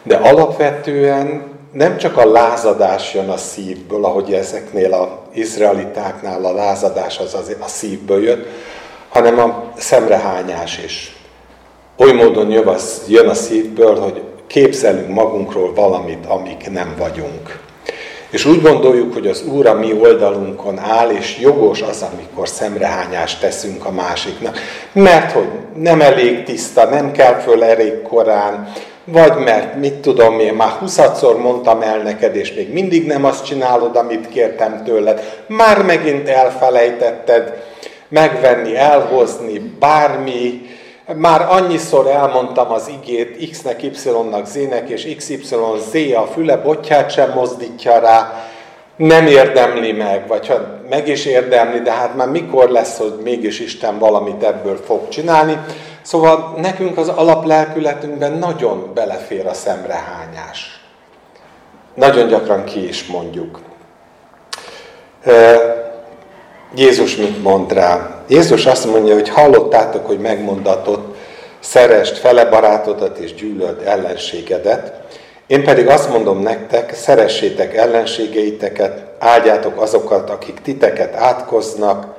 de 0.03 0.17
alapvetően 0.17 1.43
nem 1.73 1.97
csak 1.97 2.17
a 2.17 2.31
lázadás 2.31 3.15
jön 3.15 3.29
a 3.29 3.37
szívből, 3.37 4.05
ahogy 4.05 4.33
ezeknél 4.33 4.93
az 4.93 5.09
izraelitáknál 5.33 6.45
a 6.45 6.53
lázadás 6.53 7.19
az, 7.19 7.35
az 7.35 7.57
a 7.61 7.69
szívből 7.69 8.23
jött, 8.23 8.47
hanem 9.09 9.39
a 9.39 9.65
szemrehányás 9.77 10.79
is. 10.85 11.17
Oly 11.97 12.13
módon 12.13 12.51
jön 13.09 13.29
a 13.29 13.35
szívből, 13.35 14.01
hogy 14.01 14.23
képzelünk 14.47 15.09
magunkról 15.09 15.75
valamit, 15.75 16.27
amik 16.27 16.71
nem 16.71 16.95
vagyunk. 16.99 17.66
És 18.31 18.45
úgy 18.45 18.63
gondoljuk, 18.63 19.13
hogy 19.13 19.27
az 19.27 19.45
Úr 19.47 19.67
a 19.67 19.75
mi 19.75 19.93
oldalunkon 19.93 20.79
áll, 20.79 21.11
és 21.11 21.39
jogos 21.41 21.83
az, 21.83 22.05
amikor 22.13 22.49
szemrehányást 22.49 23.41
teszünk 23.41 23.85
a 23.85 23.91
másiknak. 23.91 24.59
Mert 24.93 25.33
hogy 25.33 25.49
nem 25.75 26.01
elég 26.01 26.43
tiszta, 26.43 26.85
nem 26.85 27.13
kell 27.13 27.35
föl 27.35 27.65
elég 27.65 28.03
korán, 28.03 28.73
vagy 29.05 29.37
mert 29.37 29.77
mit 29.77 29.95
tudom 29.95 30.41
én, 30.41 30.55
már 30.55 30.69
huszadszor 30.69 31.39
mondtam 31.39 31.83
el 31.83 31.99
neked, 31.99 32.37
és 32.37 32.55
még 32.55 32.73
mindig 32.73 33.07
nem 33.07 33.25
azt 33.25 33.45
csinálod, 33.45 33.97
amit 33.97 34.29
kértem 34.29 34.83
tőled. 34.85 35.43
Már 35.47 35.83
megint 35.83 36.29
elfelejtetted 36.29 37.63
megvenni, 38.09 38.77
elhozni, 38.77 39.59
bármi, 39.79 40.61
már 41.15 41.47
annyiszor 41.51 42.07
elmondtam 42.07 42.71
az 42.71 42.89
igét 42.89 43.51
X-nek, 43.51 43.83
Y-nak, 43.83 44.47
Z-nek, 44.47 44.89
és 44.89 45.15
XY, 45.17 45.39
Z 45.91 45.95
a 46.17 46.27
füle 46.33 46.57
botját 46.57 47.11
sem 47.11 47.33
mozdítja 47.33 47.99
rá, 47.99 48.45
nem 48.97 49.27
érdemli 49.27 49.93
meg, 49.93 50.27
vagy 50.27 50.47
ha 50.47 50.55
meg 50.89 51.09
is 51.09 51.25
érdemli, 51.25 51.81
de 51.81 51.93
hát 51.93 52.17
már 52.17 52.29
mikor 52.29 52.71
lesz, 52.71 52.99
hogy 52.99 53.19
mégis 53.23 53.61
Isten 53.61 53.99
valamit 53.99 54.43
ebből 54.43 54.77
fog 54.77 55.09
csinálni. 55.09 55.59
Szóval 56.03 56.55
nekünk 56.57 56.99
az 56.99 57.09
alaplelkületünkben 57.09 58.33
nagyon 58.33 58.91
belefér 58.95 59.47
a 59.47 59.55
szemrehányás. 59.55 60.81
Nagyon 61.95 62.29
gyakran 62.29 62.65
ki 62.65 62.89
is 62.89 63.07
mondjuk. 63.07 63.61
Jézus 66.77 67.17
mit 67.17 67.43
mond 67.43 67.73
rá? 67.73 68.21
Jézus 68.29 68.67
azt 68.67 68.87
mondja, 68.87 69.15
hogy 69.15 69.29
hallottátok, 69.29 70.07
hogy 70.07 70.19
megmondatott, 70.19 71.17
szerest 71.61 72.19
fele 72.19 72.45
barátodat 72.45 73.19
és 73.19 73.35
gyűlöld 73.35 73.83
ellenségedet. 73.85 74.93
Én 75.47 75.65
pedig 75.65 75.87
azt 75.87 76.11
mondom 76.11 76.43
nektek, 76.43 76.95
szeressétek 76.95 77.75
ellenségeiteket, 77.75 79.05
áldjátok 79.19 79.81
azokat, 79.81 80.31
akik 80.31 80.61
titeket 80.63 81.15
átkoznak, 81.15 82.15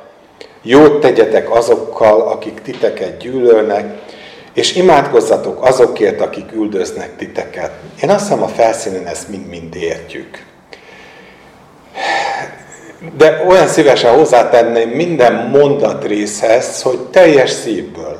jót 0.62 1.00
tegyetek 1.00 1.56
azokkal, 1.56 2.22
akik 2.22 2.62
titeket 2.62 3.18
gyűlölnek, 3.18 3.98
és 4.54 4.76
imádkozzatok 4.76 5.66
azokért, 5.66 6.22
akik 6.22 6.52
üldöznek 6.54 7.16
titeket. 7.16 7.72
Én 8.02 8.10
azt 8.10 8.20
hiszem 8.20 8.44
a 8.44 8.48
felszínen 8.48 9.08
ezt 9.08 9.30
mind-mind 9.30 9.76
értjük. 9.76 10.46
De 13.18 13.44
olyan 13.48 13.68
szívesen 13.68 14.16
hozzátenném 14.16 14.90
minden 14.90 15.34
mondatrészhez, 15.34 16.82
hogy 16.82 17.00
teljes 17.00 17.50
szívből. 17.50 18.18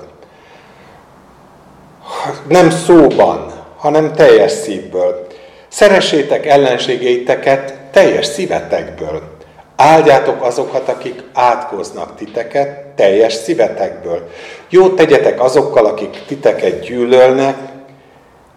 Nem 2.48 2.70
szóban, 2.70 3.54
hanem 3.78 4.14
teljes 4.14 4.52
szívből. 4.52 5.28
Szeressétek 5.68 6.46
ellenségeiteket 6.46 7.74
teljes 7.92 8.26
szívetekből. 8.26 9.22
Áldjátok 9.76 10.44
azokat, 10.44 10.90
akik 10.90 11.24
átkoznak 11.34 12.16
titeket 12.16 12.86
teljes 12.96 13.34
szívetekből. 13.34 14.30
Jót 14.70 14.96
tegyetek 14.96 15.44
azokkal, 15.44 15.86
akik 15.86 16.24
titeket 16.28 16.80
gyűlölnek, 16.80 17.58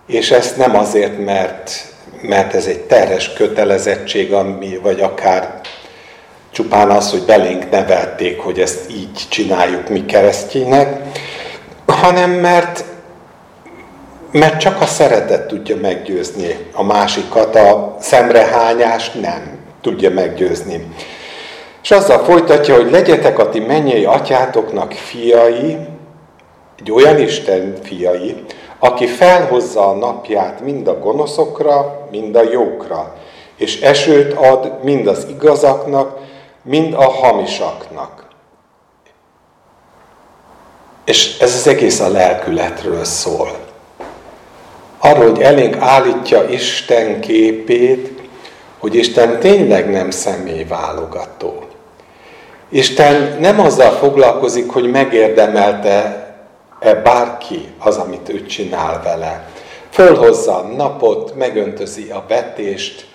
és 0.06 0.30
ezt 0.30 0.56
nem 0.56 0.76
azért, 0.76 1.24
mert, 1.24 1.70
mert 2.22 2.54
ez 2.54 2.66
egy 2.66 2.80
terhes 2.80 3.32
kötelezettség, 3.32 4.32
ami, 4.32 4.78
vagy 4.82 5.00
akár 5.00 5.60
csupán 6.52 6.90
az, 6.90 7.10
hogy 7.10 7.22
belénk 7.22 7.70
nevelték, 7.70 8.40
hogy 8.40 8.60
ezt 8.60 8.90
így 8.90 9.26
csináljuk 9.28 9.88
mi 9.88 10.04
keresztények, 10.04 11.02
hanem 11.86 12.30
mert, 12.30 12.84
mert 14.30 14.60
csak 14.60 14.80
a 14.80 14.86
szeretet 14.86 15.46
tudja 15.46 15.76
meggyőzni 15.76 16.56
a 16.72 16.82
másikat, 16.82 17.56
a 17.56 17.96
szemrehányás 18.00 19.10
nem 19.10 19.58
tudja 19.80 20.10
meggyőzni. 20.10 20.94
És 21.82 21.90
azzal 21.90 22.18
folytatja, 22.18 22.74
hogy 22.74 22.90
legyetek 22.90 23.38
a 23.38 23.48
ti 23.48 23.60
mennyei 23.60 24.04
atyátoknak 24.04 24.92
fiai, 24.92 25.76
egy 26.78 26.92
olyan 26.92 27.18
Isten 27.18 27.74
fiai, 27.82 28.44
aki 28.78 29.06
felhozza 29.06 29.88
a 29.88 29.94
napját 29.94 30.60
mind 30.60 30.88
a 30.88 30.98
gonoszokra, 30.98 32.06
mind 32.10 32.36
a 32.36 32.42
jókra, 32.52 33.14
és 33.56 33.80
esőt 33.80 34.32
ad 34.32 34.72
mind 34.82 35.06
az 35.06 35.26
igazaknak, 35.28 36.18
mind 36.70 36.94
a 36.94 37.08
hamisaknak. 37.08 38.28
És 41.04 41.38
ez 41.38 41.54
az 41.54 41.66
egész 41.66 42.00
a 42.00 42.08
lelkületről 42.08 43.04
szól. 43.04 43.50
Arról, 44.98 45.30
hogy 45.30 45.40
elénk 45.40 45.76
állítja 45.76 46.48
Isten 46.48 47.20
képét, 47.20 48.20
hogy 48.78 48.94
Isten 48.94 49.38
tényleg 49.38 49.90
nem 49.90 50.10
személyválogató. 50.10 51.64
Isten 52.68 53.36
nem 53.40 53.60
azzal 53.60 53.90
foglalkozik, 53.90 54.70
hogy 54.70 54.90
megérdemelte-e 54.90 56.94
bárki 56.94 57.68
az, 57.78 57.96
amit 57.96 58.28
ő 58.28 58.46
csinál 58.46 59.02
vele. 59.02 59.48
Fölhozza 59.90 60.56
a 60.56 60.66
napot, 60.66 61.34
megöntözi 61.34 62.10
a 62.10 62.24
betést, 62.28 63.09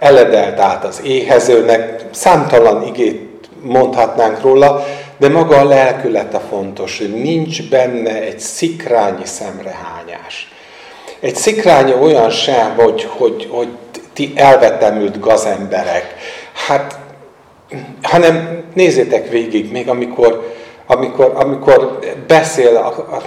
eledelt 0.00 0.60
át 0.60 0.84
az 0.84 1.00
éhezőnek, 1.04 2.04
számtalan 2.10 2.86
igét 2.86 3.48
mondhatnánk 3.62 4.40
róla, 4.40 4.84
de 5.18 5.28
maga 5.28 5.56
a 5.56 5.64
lelkülete 5.64 6.40
fontos, 6.48 6.98
hogy 6.98 7.22
nincs 7.22 7.68
benne 7.68 8.22
egy 8.22 8.38
szikrányi 8.38 9.24
szemrehányás. 9.24 10.52
Egy 11.20 11.36
szikrányi 11.36 11.92
olyan 12.00 12.30
sem, 12.30 12.74
hogy, 12.76 13.08
hogy, 13.16 13.48
hogy 13.50 13.68
ti 14.12 14.32
elvetemült 14.34 15.20
gazemberek. 15.20 16.14
Hát, 16.66 16.98
hanem 18.02 18.64
nézzétek 18.74 19.28
végig, 19.28 19.72
még 19.72 19.88
amikor, 19.88 20.54
amikor, 20.86 21.32
amikor 21.34 21.98
beszél, 22.26 22.76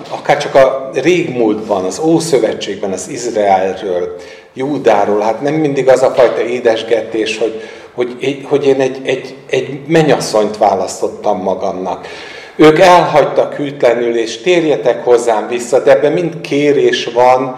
akár 0.10 0.38
csak 0.38 0.56
a 0.56 0.90
régmúltban, 0.94 1.86
az 1.86 2.00
Ószövetségben, 2.00 2.92
az 2.92 3.10
Izraelről, 3.10 4.16
Júdáról, 4.54 5.20
hát 5.20 5.42
nem 5.42 5.54
mindig 5.54 5.90
az 5.90 6.04
a 6.04 6.14
fajta 6.14 6.42
édesgetés, 6.42 7.38
hogy, 7.38 7.62
hogy, 7.94 8.42
hogy 8.44 8.66
én 8.66 8.82
egy, 8.82 9.02
egy, 9.04 9.36
egy 9.50 9.80
menyasszonyt 9.88 10.58
választottam 10.58 11.42
magamnak. 11.42 12.08
Ők 12.56 12.80
elhagytak 12.80 13.54
hűtlenül, 13.54 14.18
és 14.18 14.42
térjetek 14.42 15.04
hozzám 15.04 15.48
vissza, 15.48 15.80
de 15.80 15.92
ebben 15.92 16.12
mind 16.12 16.42
kérés 16.42 17.06
van, 17.06 17.56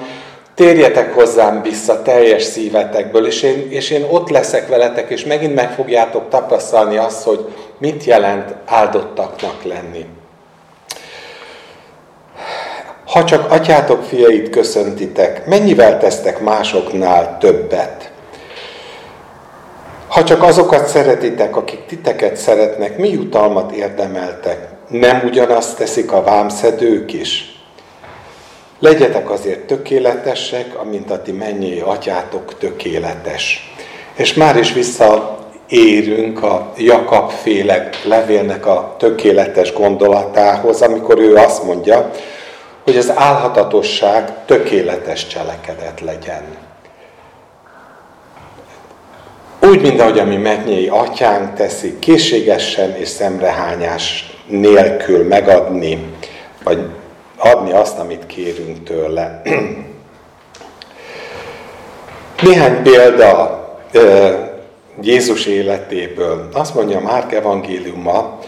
térjetek 0.55 1.13
hozzám 1.13 1.61
vissza 1.61 2.01
teljes 2.01 2.43
szívetekből, 2.43 3.25
és 3.25 3.41
én, 3.41 3.67
és 3.69 3.89
én 3.89 4.05
ott 4.09 4.29
leszek 4.29 4.67
veletek, 4.67 5.09
és 5.09 5.25
megint 5.25 5.55
meg 5.55 5.71
fogjátok 5.71 6.29
tapasztalni 6.29 6.97
azt, 6.97 7.23
hogy 7.23 7.45
mit 7.77 8.03
jelent 8.03 8.55
áldottaknak 8.65 9.63
lenni. 9.63 10.05
Ha 13.15 13.23
csak 13.23 13.51
atyátok 13.51 14.03
fiait 14.03 14.49
köszöntitek, 14.49 15.45
mennyivel 15.45 15.99
tesztek 15.99 16.39
másoknál 16.39 17.37
többet? 17.39 18.11
Ha 20.07 20.23
csak 20.23 20.43
azokat 20.43 20.87
szeretitek, 20.87 21.55
akik 21.55 21.85
titeket 21.85 22.35
szeretnek, 22.35 22.97
mi 22.97 23.09
jutalmat 23.09 23.71
érdemeltek? 23.71 24.67
Nem 24.87 25.21
ugyanazt 25.25 25.77
teszik 25.77 26.11
a 26.11 26.23
vámszedők 26.23 27.13
is? 27.13 27.59
Legyetek 28.79 29.29
azért 29.29 29.59
tökéletesek, 29.59 30.79
amint 30.79 31.11
a 31.11 31.21
ti 31.21 31.31
mennyi 31.31 31.79
atyátok 31.79 32.57
tökéletes. 32.57 33.73
És 34.15 34.33
már 34.33 34.57
is 34.57 34.73
visszaérünk 34.73 36.43
a 36.43 36.73
Jakab 36.77 37.29
féle 37.29 37.89
levélnek 38.03 38.65
a 38.65 38.95
tökéletes 38.99 39.73
gondolatához, 39.73 40.81
amikor 40.81 41.19
ő 41.19 41.35
azt 41.35 41.63
mondja, 41.63 42.11
hogy 42.85 42.97
az 42.97 43.11
álhatatosság 43.15 44.45
tökéletes 44.45 45.27
cselekedet 45.27 46.01
legyen. 46.01 46.43
Úgy, 49.61 49.81
mint 49.81 50.01
ahogy 50.01 50.19
a 50.19 50.25
mi 50.25 50.37
mennyei 50.37 50.87
atyánk 50.87 51.53
teszi, 51.53 51.99
készségesen 51.99 52.95
és 52.95 53.07
szemrehányás 53.07 54.35
nélkül 54.47 55.27
megadni, 55.27 56.13
vagy 56.63 56.89
adni 57.37 57.71
azt, 57.71 57.99
amit 57.99 58.25
kérünk 58.25 58.83
tőle. 58.83 59.41
Néhány 62.41 62.83
példa 62.83 63.63
Jézus 65.01 65.45
életéből. 65.45 66.49
Azt 66.53 66.75
mondja 66.75 66.99
Márk 66.99 67.33
evangéliuma, 67.33 68.39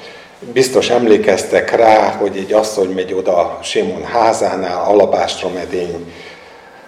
Biztos 0.53 0.89
emlékeztek 0.89 1.75
rá, 1.75 2.11
hogy 2.11 2.37
egy 2.37 2.53
asszony 2.53 2.89
megy 2.89 3.13
oda 3.13 3.59
Simon 3.61 4.03
házánál, 4.03 4.83
alabástromedény, 4.87 6.13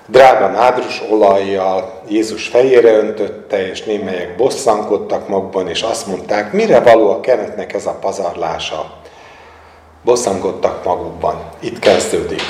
drága 0.07 0.47
nádrus 0.47 1.01
olajjal 1.09 2.01
Jézus 2.07 2.47
fejére 2.47 2.91
öntötte, 2.91 3.69
és 3.69 3.83
némelyek 3.83 4.35
bosszankodtak 4.35 5.27
magban, 5.27 5.67
és 5.67 5.81
azt 5.81 6.07
mondták, 6.07 6.53
mire 6.53 6.79
való 6.79 7.09
a 7.09 7.19
kenetnek 7.19 7.73
ez 7.73 7.85
a 7.85 7.97
pazarlása. 8.01 8.91
Bosszankodtak 10.03 10.85
magukban. 10.85 11.41
Itt 11.59 11.79
kezdődik. 11.79 12.41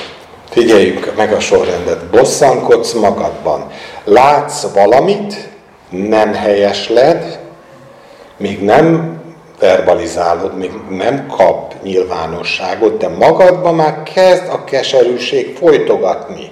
Figyeljük 0.50 1.16
meg 1.16 1.34
a 1.34 1.40
sorrendet. 1.40 2.06
Bosszankodsz 2.06 2.94
magadban. 2.94 3.72
Látsz 4.04 4.74
valamit, 4.74 5.50
nem 5.90 6.34
helyesled, 6.34 7.40
még 8.38 8.64
nem 8.64 9.19
verbalizálod, 9.60 10.58
még 10.58 10.72
nem 10.90 11.28
kap 11.28 11.74
nyilvánosságot, 11.84 12.98
de 12.98 13.08
magadban 13.08 13.76
már 13.76 14.04
kezd 14.04 14.50
a 14.50 14.64
keserűség 14.64 15.58
folytogatni. 15.58 16.52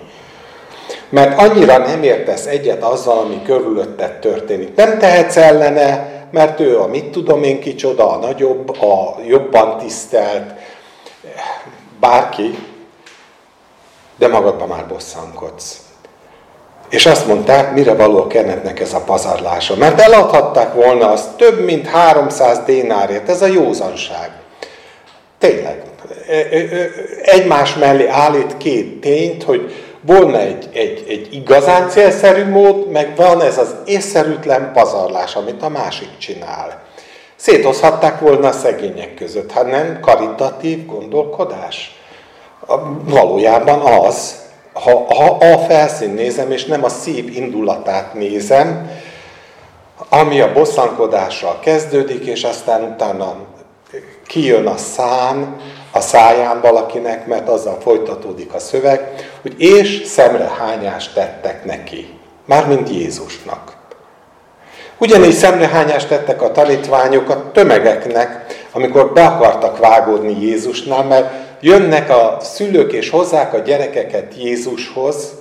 Mert 1.09 1.39
annyira 1.39 1.77
nem 1.77 2.03
értesz 2.03 2.45
egyet 2.45 2.83
azzal, 2.83 3.17
ami 3.17 3.41
körülötted 3.41 4.19
történik. 4.19 4.75
Nem 4.75 4.97
tehetsz 4.97 5.37
ellene, 5.37 6.15
mert 6.31 6.59
ő 6.59 6.79
a 6.79 6.87
mit 6.87 7.05
tudom 7.05 7.43
én 7.43 7.59
kicsoda, 7.59 8.11
a 8.11 8.17
nagyobb, 8.17 8.81
a 8.81 9.15
jobban 9.27 9.77
tisztelt, 9.77 10.53
bárki, 11.99 12.57
de 14.17 14.27
magadban 14.27 14.67
már 14.67 14.87
bosszankodsz. 14.87 15.86
És 16.89 17.05
azt 17.05 17.27
mondták, 17.27 17.73
mire 17.73 17.93
való 17.93 18.17
a 18.17 18.27
Kennetnek 18.27 18.79
ez 18.79 18.93
a 18.93 18.99
pazarlása. 18.99 19.75
Mert 19.75 19.99
eladhatták 19.99 20.73
volna 20.73 21.11
azt 21.11 21.29
több 21.29 21.59
mint 21.63 21.87
300 21.87 22.59
dénárért, 22.65 23.29
ez 23.29 23.41
a 23.41 23.45
józanság. 23.45 24.29
Tényleg. 25.39 25.81
Egymás 27.23 27.75
mellé 27.75 28.07
állít 28.07 28.57
két 28.57 29.01
tényt, 29.01 29.43
hogy 29.43 29.73
volna 30.01 30.39
egy, 30.39 30.69
egy, 30.73 31.05
egy 31.07 31.27
igazán 31.31 31.89
célszerű 31.89 32.49
mód, 32.49 32.91
meg 32.91 33.13
van 33.15 33.41
ez 33.41 33.57
az 33.57 33.75
észszerűtlen 33.85 34.71
pazarlás, 34.73 35.35
amit 35.35 35.61
a 35.61 35.69
másik 35.69 36.17
csinál. 36.17 36.81
Szétozhatták 37.35 38.19
volna 38.19 38.47
a 38.47 38.51
szegények 38.51 39.13
között, 39.13 39.51
hát 39.51 39.65
nem 39.71 39.99
karitatív 40.01 40.85
gondolkodás? 40.85 41.95
Valójában 43.03 43.79
az, 43.79 44.35
ha, 44.83 45.13
ha 45.13 45.37
a 45.39 45.57
felszín 45.57 46.09
nézem, 46.09 46.51
és 46.51 46.65
nem 46.65 46.83
a 46.83 46.89
szív 46.89 47.35
indulatát 47.35 48.13
nézem, 48.13 48.91
ami 50.09 50.41
a 50.41 50.53
bosszankodással 50.53 51.59
kezdődik, 51.59 52.25
és 52.25 52.43
aztán 52.43 52.83
utána 52.83 53.35
kijön 54.27 54.65
a 54.65 54.77
szám 54.77 55.61
a 55.91 55.99
száján 55.99 56.61
valakinek, 56.61 57.27
mert 57.27 57.49
azzal 57.49 57.77
folytatódik 57.81 58.53
a 58.53 58.59
szöveg, 58.59 59.29
hogy 59.41 59.61
és 59.61 60.01
szemre 60.05 60.51
hányást 60.59 61.13
tettek 61.13 61.65
neki. 61.65 62.19
Mármint 62.45 62.89
Jézusnak. 62.89 63.75
Ugyanígy 64.97 65.33
szemrehányást 65.33 66.07
tettek 66.07 66.41
a 66.41 66.51
tanítványok 66.51 67.29
a 67.29 67.51
tömegeknek, 67.51 68.45
amikor 68.71 69.13
be 69.13 69.25
akartak 69.25 69.77
vágódni 69.77 70.41
Jézusnál, 70.41 71.03
mert 71.03 71.46
jönnek 71.61 72.09
a 72.09 72.37
szülők 72.41 72.93
és 72.93 73.09
hozzák 73.09 73.53
a 73.53 73.57
gyerekeket 73.57 74.33
Jézushoz, 74.37 75.33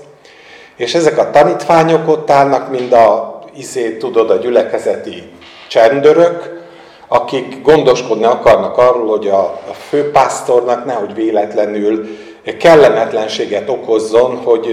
és 0.76 0.94
ezek 0.94 1.18
a 1.18 1.30
tanítványok 1.30 2.08
ott 2.08 2.30
állnak, 2.30 2.70
mind 2.70 2.92
a, 2.92 3.40
izé, 3.56 3.96
tudod, 3.96 4.30
a 4.30 4.36
gyülekezeti 4.36 5.22
csendörök, 5.68 6.64
akik 7.08 7.62
gondoskodni 7.62 8.24
akarnak 8.24 8.78
arról, 8.78 9.06
hogy 9.06 9.28
a, 9.28 9.38
a 9.40 9.72
főpásztornak 9.88 10.84
nehogy 10.84 11.14
véletlenül 11.14 12.06
kellemetlenséget 12.58 13.68
okozzon, 13.68 14.36
hogy, 14.36 14.66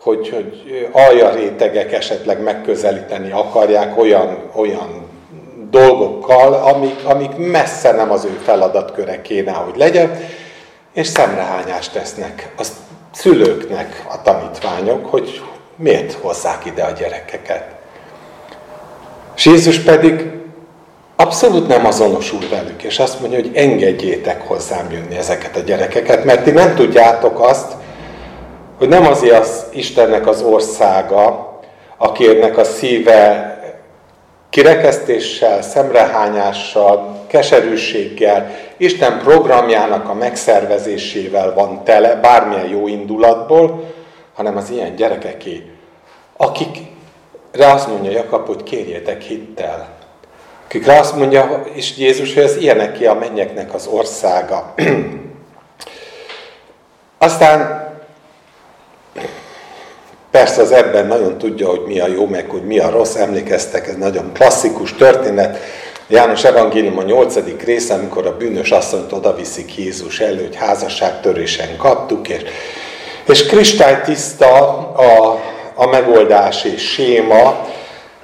hogy, 0.00 0.28
hogy 0.28 0.88
alja 0.92 1.30
rétegek 1.30 1.92
esetleg 1.92 2.42
megközelíteni 2.42 3.30
akarják 3.30 3.98
olyan, 3.98 4.38
olyan 4.54 5.04
dolgokkal, 5.70 6.52
amik, 6.52 7.04
amik 7.04 7.36
messze 7.36 7.92
nem 7.92 8.10
az 8.10 8.24
ő 8.24 8.40
feladatköre 8.44 9.22
kéne, 9.22 9.52
hogy 9.52 9.76
legyen, 9.76 10.10
és 10.94 11.06
szemrehányást 11.06 11.92
tesznek 11.92 12.52
a 12.58 12.62
szülőknek 13.12 14.04
a 14.08 14.22
tanítványok, 14.22 15.06
hogy 15.06 15.42
miért 15.76 16.12
hozzák 16.12 16.64
ide 16.64 16.82
a 16.82 16.90
gyerekeket. 16.90 17.64
És 19.36 19.44
Jézus 19.44 19.78
pedig 19.78 20.30
abszolút 21.16 21.68
nem 21.68 21.86
azonosul 21.86 22.48
velük, 22.50 22.82
és 22.82 22.98
azt 22.98 23.20
mondja, 23.20 23.38
hogy 23.38 23.50
engedjétek 23.54 24.46
hozzám 24.46 24.90
jönni 24.90 25.16
ezeket 25.16 25.56
a 25.56 25.60
gyerekeket, 25.60 26.24
mert 26.24 26.44
ti 26.44 26.50
nem 26.50 26.74
tudjátok 26.74 27.40
azt, 27.40 27.72
hogy 28.78 28.88
nem 28.88 29.06
azért 29.06 29.38
az 29.40 29.64
Istennek 29.72 30.26
az 30.26 30.42
országa, 30.42 31.52
akinek 31.96 32.58
a 32.58 32.64
szíve 32.64 33.52
kirekesztéssel, 34.50 35.62
szemrehányással, 35.62 37.23
keserűséggel, 37.34 38.50
Isten 38.76 39.18
programjának 39.18 40.08
a 40.08 40.14
megszervezésével 40.14 41.54
van 41.54 41.84
tele, 41.84 42.14
bármilyen 42.14 42.66
jó 42.66 42.88
indulatból, 42.88 43.92
hanem 44.34 44.56
az 44.56 44.70
ilyen 44.70 44.96
gyerekeké, 44.96 45.70
akikre 46.36 47.72
azt 47.72 47.88
mondja 47.88 48.10
Jakab, 48.10 48.46
hogy 48.46 48.62
kérjetek 48.62 49.22
hittel. 49.22 49.88
Akikre 50.64 50.98
azt 50.98 51.16
mondja 51.16 51.64
és 51.72 51.96
Jézus, 51.96 52.34
hogy 52.34 52.42
az 52.42 52.56
ilyeneké 52.56 53.06
a 53.06 53.14
mennyeknek 53.14 53.74
az 53.74 53.86
országa. 53.86 54.74
Aztán 57.18 57.82
Persze 60.30 60.62
az 60.62 60.72
ebben 60.72 61.06
nagyon 61.06 61.38
tudja, 61.38 61.68
hogy 61.68 61.82
mi 61.86 62.00
a 62.00 62.06
jó, 62.06 62.26
meg 62.26 62.50
hogy 62.50 62.64
mi 62.64 62.78
a 62.78 62.90
rossz. 62.90 63.14
Emlékeztek, 63.14 63.88
ez 63.88 63.96
nagyon 63.96 64.32
klasszikus 64.32 64.94
történet. 64.94 65.58
János 66.08 66.44
Evangélium 66.44 66.98
a 66.98 67.02
8. 67.02 67.64
része, 67.64 67.94
amikor 67.94 68.26
a 68.26 68.36
bűnös 68.36 68.70
asszonyt 68.70 69.12
odaviszik 69.12 69.76
Jézus 69.76 70.20
elő, 70.20 70.42
hogy 70.42 70.56
házasságtörésen 70.56 71.76
kaptuk, 71.76 72.28
és, 72.28 72.42
és 73.26 73.46
kristálytiszta 73.46 74.78
a, 74.92 75.40
a 75.74 75.86
megoldás 75.86 76.64
és 76.64 76.92
séma. 76.92 77.66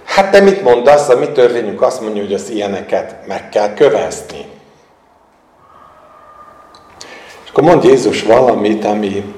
Hát 0.04 0.30
te 0.30 0.40
mit 0.40 0.62
mondasz? 0.62 1.08
A 1.08 1.18
mi 1.18 1.28
törvényünk 1.28 1.82
azt 1.82 2.00
mondja, 2.00 2.22
hogy 2.22 2.34
az 2.34 2.50
ilyeneket 2.50 3.26
meg 3.26 3.48
kell 3.48 3.74
kövezni. 3.74 4.46
És 7.44 7.50
akkor 7.50 7.64
mond 7.64 7.84
Jézus 7.84 8.22
valamit, 8.22 8.84
ami, 8.84 9.34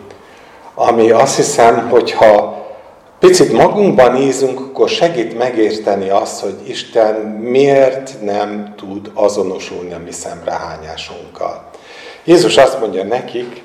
ami 0.75 1.11
azt 1.11 1.37
hiszem, 1.37 1.89
hogyha 1.89 2.62
picit 3.23 3.53
magunkban 3.53 4.13
nézünk, 4.13 4.61
akkor 4.61 4.89
segít 4.89 5.39
megérteni 5.39 6.09
azt, 6.09 6.41
hogy 6.41 6.55
Isten 6.67 7.15
miért 7.41 8.23
nem 8.23 8.75
tud 8.77 9.11
azonosulni 9.15 9.93
a 9.93 9.99
mi 10.05 10.13
szemrehányásunkkal. 10.13 11.71
Jézus 12.25 12.57
azt 12.57 12.81
mondja 12.81 13.05
nekik, 13.05 13.63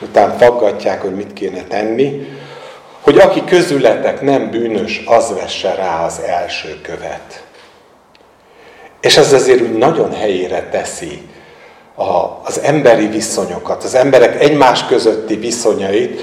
utána 0.00 0.32
faggatják, 0.32 1.00
hogy 1.02 1.14
mit 1.14 1.32
kéne 1.32 1.62
tenni, 1.62 2.28
hogy 3.00 3.18
aki 3.18 3.44
közületek 3.44 4.20
nem 4.20 4.50
bűnös, 4.50 5.02
az 5.06 5.32
vesse 5.40 5.74
rá 5.74 6.04
az 6.04 6.20
első 6.26 6.80
követ. 6.82 7.44
És 9.00 9.16
ez 9.16 9.32
azért 9.32 9.60
úgy 9.60 9.78
nagyon 9.78 10.12
helyére 10.12 10.68
teszi 10.70 11.22
a, 11.94 12.40
az 12.44 12.60
emberi 12.62 13.06
viszonyokat, 13.06 13.84
az 13.84 13.94
emberek 13.94 14.40
egymás 14.40 14.86
közötti 14.86 15.36
viszonyait, 15.36 16.20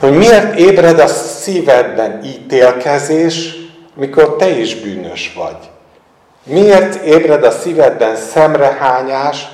hogy 0.00 0.16
miért 0.16 0.58
ébred 0.58 0.98
a 0.98 1.06
szívedben 1.06 2.20
ítélkezés, 2.24 3.54
mikor 3.94 4.36
te 4.36 4.48
is 4.48 4.80
bűnös 4.80 5.32
vagy. 5.36 5.70
Miért 6.44 7.04
ébred 7.04 7.44
a 7.44 7.50
szívedben 7.50 8.16
szemrehányás, 8.16 9.48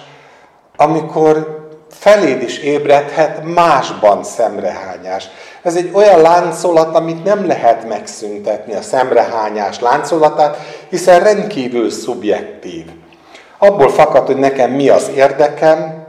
amikor 0.77 1.59
feléd 1.91 2.43
is 2.43 2.59
ébredhet 2.59 3.45
másban 3.55 4.25
szemrehányás. 4.25 5.29
Ez 5.63 5.77
egy 5.77 5.91
olyan 5.93 6.21
láncolat, 6.21 6.97
amit 6.97 7.25
nem 7.25 7.47
lehet 7.47 7.89
megszüntetni, 7.89 8.75
a 8.75 8.83
szemrehányás 8.83 9.81
láncolatát, 9.81 10.57
hiszen 10.89 11.21
rendkívül 11.23 11.91
szubjektív. 11.91 12.85
Abból 13.59 13.89
fakad, 13.89 14.27
hogy 14.27 14.37
nekem 14.37 14.71
mi 14.71 14.89
az 14.89 15.11
érdekem, 15.15 16.05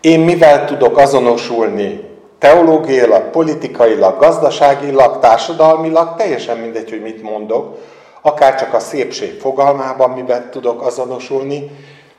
én 0.00 0.20
mivel 0.20 0.64
tudok 0.64 0.98
azonosulni 0.98 2.11
teológiailag, 2.42 3.30
politikailag, 3.30 4.18
gazdaságilag, 4.18 5.18
társadalmilag, 5.18 6.16
teljesen 6.16 6.58
mindegy, 6.58 6.90
hogy 6.90 7.02
mit 7.02 7.22
mondok, 7.22 7.78
akár 8.20 8.54
csak 8.54 8.74
a 8.74 8.78
szépség 8.78 9.40
fogalmában 9.40 10.10
miben 10.10 10.50
tudok 10.50 10.82
azonosulni, 10.82 11.70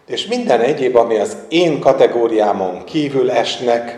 és 0.07 0.25
minden 0.25 0.59
egyéb, 0.59 0.95
ami 0.95 1.19
az 1.19 1.36
én 1.49 1.79
kategóriámon 1.79 2.83
kívül 2.83 3.31
esnek, 3.31 3.97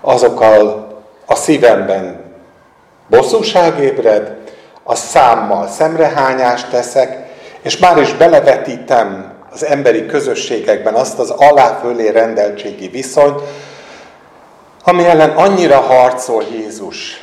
azokkal 0.00 0.88
a 1.26 1.34
szívemben 1.34 2.20
bosszúság 3.10 3.78
ébred, 3.78 4.36
a 4.82 4.94
számmal 4.94 5.66
szemrehányást 5.66 6.70
teszek, 6.70 7.30
és 7.62 7.78
már 7.78 7.98
is 7.98 8.14
belevetítem 8.14 9.32
az 9.52 9.64
emberi 9.64 10.06
közösségekben 10.06 10.94
azt 10.94 11.18
az 11.18 11.30
aláfölé 11.30 12.08
rendeltségi 12.08 12.88
viszonyt, 12.88 13.40
ami 14.84 15.04
ellen 15.04 15.30
annyira 15.30 15.80
harcol 15.80 16.44
Jézus. 16.52 17.20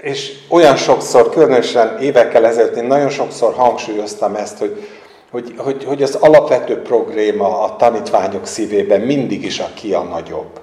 És 0.00 0.32
olyan 0.48 0.76
sokszor, 0.76 1.30
különösen 1.30 1.98
évekkel 1.98 2.46
ezelőtt 2.46 2.76
én 2.76 2.84
nagyon 2.84 3.08
sokszor 3.08 3.54
hangsúlyoztam 3.54 4.34
ezt, 4.34 4.58
hogy, 4.58 4.88
hogy, 5.30 5.54
hogy, 5.56 5.84
hogy 5.84 6.02
az 6.02 6.14
alapvető 6.14 6.82
probléma 6.82 7.62
a 7.62 7.76
tanítványok 7.76 8.46
szívében 8.46 9.00
mindig 9.00 9.44
is 9.44 9.58
a 9.58 9.68
ki 9.74 9.92
a 9.92 10.02
nagyobb. 10.02 10.60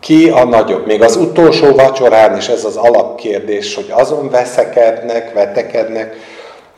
Ki 0.00 0.30
a 0.30 0.44
nagyobb? 0.44 0.86
Még 0.86 1.02
az 1.02 1.16
utolsó 1.16 1.74
vacsorán 1.74 2.36
is 2.36 2.48
ez 2.48 2.64
az 2.64 2.76
alapkérdés, 2.76 3.74
hogy 3.74 3.90
azon 3.90 4.30
veszekednek, 4.30 5.32
vetekednek, 5.32 6.16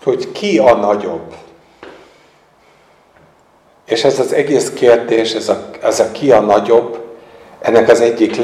hogy 0.04 0.32
ki 0.32 0.58
a 0.58 0.74
nagyobb. 0.74 1.34
És 3.86 4.04
ez 4.04 4.18
az 4.18 4.32
egész 4.32 4.70
kérdés, 4.70 5.34
ez 5.34 5.48
a, 5.48 5.70
ez 5.82 6.00
a 6.00 6.10
ki 6.12 6.32
a 6.32 6.40
nagyobb, 6.40 7.07
ennek 7.60 7.88
az 7.88 8.00
egyik 8.00 8.36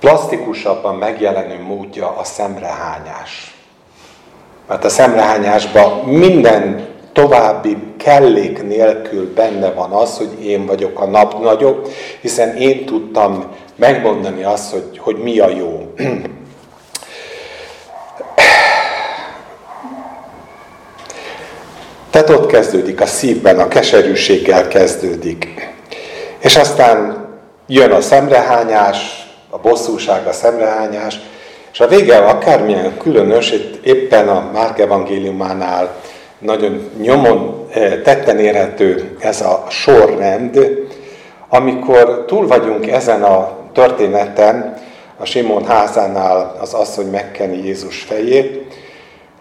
legplastikusabban 0.00 0.92
eh, 0.92 0.98
megjelenő 0.98 1.62
módja 1.62 2.16
a 2.16 2.24
szemrehányás. 2.24 3.56
Mert 4.68 4.84
a 4.84 4.88
szemrehányásban 4.88 6.04
minden 6.04 6.86
további 7.12 7.76
kellék 7.96 8.62
nélkül 8.62 9.32
benne 9.34 9.70
van 9.70 9.90
az, 9.90 10.16
hogy 10.16 10.44
én 10.44 10.66
vagyok 10.66 11.00
a 11.00 11.06
nap 11.06 11.42
nagyobb, 11.42 11.88
hiszen 12.20 12.56
én 12.56 12.86
tudtam 12.86 13.56
megmondani 13.76 14.44
azt, 14.44 14.72
hogy, 14.72 14.98
hogy 14.98 15.16
mi 15.16 15.38
a 15.38 15.48
jó. 15.48 15.92
Tehát 22.10 22.30
ott 22.30 22.46
kezdődik 22.46 23.00
a 23.00 23.06
szívben, 23.06 23.58
a 23.58 23.68
keserűséggel 23.68 24.68
kezdődik. 24.68 25.57
És 26.38 26.56
aztán 26.56 27.26
jön 27.66 27.92
a 27.92 28.00
szemrehányás, 28.00 29.26
a 29.50 29.58
bosszúság, 29.58 30.26
a 30.26 30.32
szemrehányás, 30.32 31.20
és 31.72 31.80
a 31.80 31.88
vége 31.88 32.16
akármilyen 32.16 32.96
különös, 32.98 33.50
itt 33.50 33.84
éppen 33.84 34.28
a 34.28 34.50
Márk 34.52 34.78
evangéliumánál 34.78 35.94
nagyon 36.38 36.90
nyomon 37.00 37.66
eh, 37.70 38.00
tetten 38.02 38.38
érhető 38.38 39.16
ez 39.20 39.40
a 39.40 39.66
sorrend, 39.68 40.86
amikor 41.48 42.24
túl 42.26 42.46
vagyunk 42.46 42.86
ezen 42.86 43.22
a 43.22 43.56
történeten, 43.72 44.76
a 45.16 45.24
Simon 45.24 45.66
házánál 45.66 46.56
az 46.60 46.72
asszony 46.72 47.06
megkeni 47.06 47.64
Jézus 47.64 48.02
fejét, 48.02 48.74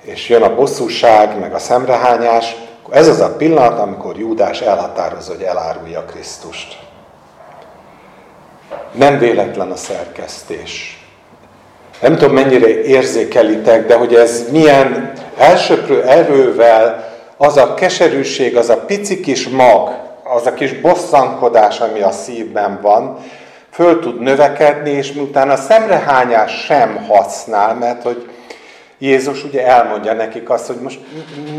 és 0.01 0.29
jön 0.29 0.41
a 0.41 0.55
bosszúság, 0.55 1.39
meg 1.39 1.53
a 1.53 1.59
szemrehányás, 1.59 2.55
ez 2.89 3.07
az 3.07 3.19
a 3.19 3.35
pillanat, 3.35 3.79
amikor 3.79 4.17
Júdás 4.17 4.61
elhatározza, 4.61 5.33
hogy 5.33 5.41
elárulja 5.41 6.05
Krisztust. 6.05 6.86
Nem 8.91 9.19
véletlen 9.19 9.71
a 9.71 9.75
szerkesztés. 9.75 11.01
Nem 12.01 12.15
tudom, 12.15 12.33
mennyire 12.33 12.83
érzékelitek, 12.83 13.85
de 13.85 13.95
hogy 13.95 14.15
ez 14.15 14.51
milyen 14.51 15.13
elsőprő 15.37 16.03
erővel 16.03 17.13
az 17.37 17.57
a 17.57 17.73
keserűség, 17.73 18.57
az 18.57 18.69
a 18.69 18.77
pici 18.77 19.19
kis 19.19 19.49
mag, 19.49 19.89
az 20.23 20.45
a 20.45 20.53
kis 20.53 20.73
bosszankodás, 20.73 21.79
ami 21.79 22.01
a 22.01 22.11
szívben 22.11 22.79
van, 22.81 23.17
föl 23.71 23.99
tud 23.99 24.19
növekedni, 24.19 24.89
és 24.89 25.11
miután 25.11 25.49
a 25.49 25.55
szemrehányás 25.55 26.63
sem 26.65 27.05
használ, 27.07 27.73
mert 27.73 28.03
hogy 28.03 28.29
Jézus 28.99 29.43
ugye 29.43 29.67
elmondja 29.67 30.13
nekik 30.13 30.49
azt, 30.49 30.67
hogy 30.67 30.79
most 30.81 30.99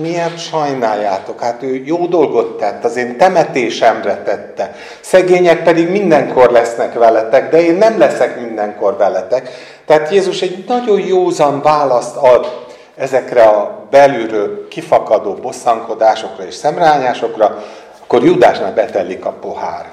miért 0.00 0.38
sajnáljátok? 0.38 1.40
Hát 1.40 1.62
ő 1.62 1.82
jó 1.84 2.06
dolgot 2.06 2.58
tett, 2.58 2.84
az 2.84 2.96
én 2.96 3.16
temetésemre 3.16 4.22
tette. 4.22 4.74
Szegények 5.00 5.62
pedig 5.62 5.90
mindenkor 5.90 6.50
lesznek 6.50 6.94
veletek, 6.94 7.50
de 7.50 7.62
én 7.62 7.74
nem 7.74 7.98
leszek 7.98 8.40
mindenkor 8.40 8.96
veletek. 8.96 9.50
Tehát 9.86 10.12
Jézus 10.12 10.42
egy 10.42 10.64
nagyon 10.68 11.00
józan 11.00 11.62
választ 11.62 12.16
ad 12.16 12.66
ezekre 12.96 13.42
a 13.42 13.86
belülről 13.90 14.68
kifakadó 14.68 15.32
bosszankodásokra 15.32 16.46
és 16.46 16.54
szemrányásokra, 16.54 17.64
akkor 18.02 18.24
Judásnál 18.24 18.74
betellik 18.74 19.24
a 19.24 19.30
pohár. 19.30 19.86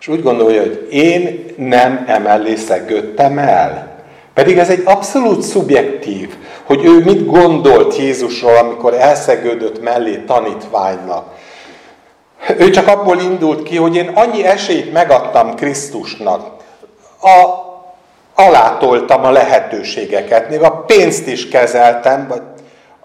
És 0.00 0.08
úgy 0.08 0.22
gondolja, 0.22 0.60
hogy 0.60 0.86
én 0.90 1.44
nem 1.56 2.04
emellé 2.06 2.54
szegődtem 2.54 3.38
el. 3.38 3.92
Pedig 4.34 4.58
ez 4.58 4.70
egy 4.70 4.82
abszolút 4.84 5.42
szubjektív, 5.42 6.34
hogy 6.66 6.84
ő 6.84 6.98
mit 7.04 7.26
gondolt 7.26 7.96
Jézusról, 7.96 8.56
amikor 8.56 8.94
elszegődött 8.94 9.82
mellé 9.82 10.16
tanítványnak. 10.16 11.26
Ő 12.58 12.70
csak 12.70 12.88
abból 12.88 13.18
indult 13.18 13.62
ki, 13.62 13.76
hogy 13.76 13.96
én 13.96 14.10
annyi 14.14 14.44
esélyt 14.44 14.92
megadtam 14.92 15.54
Krisztusnak. 15.54 16.52
A, 17.20 17.62
alátoltam 18.34 19.24
a 19.24 19.30
lehetőségeket, 19.30 20.50
még 20.50 20.62
a 20.62 20.70
pénzt 20.70 21.26
is 21.26 21.48
kezeltem, 21.48 22.26
vagy 22.28 22.42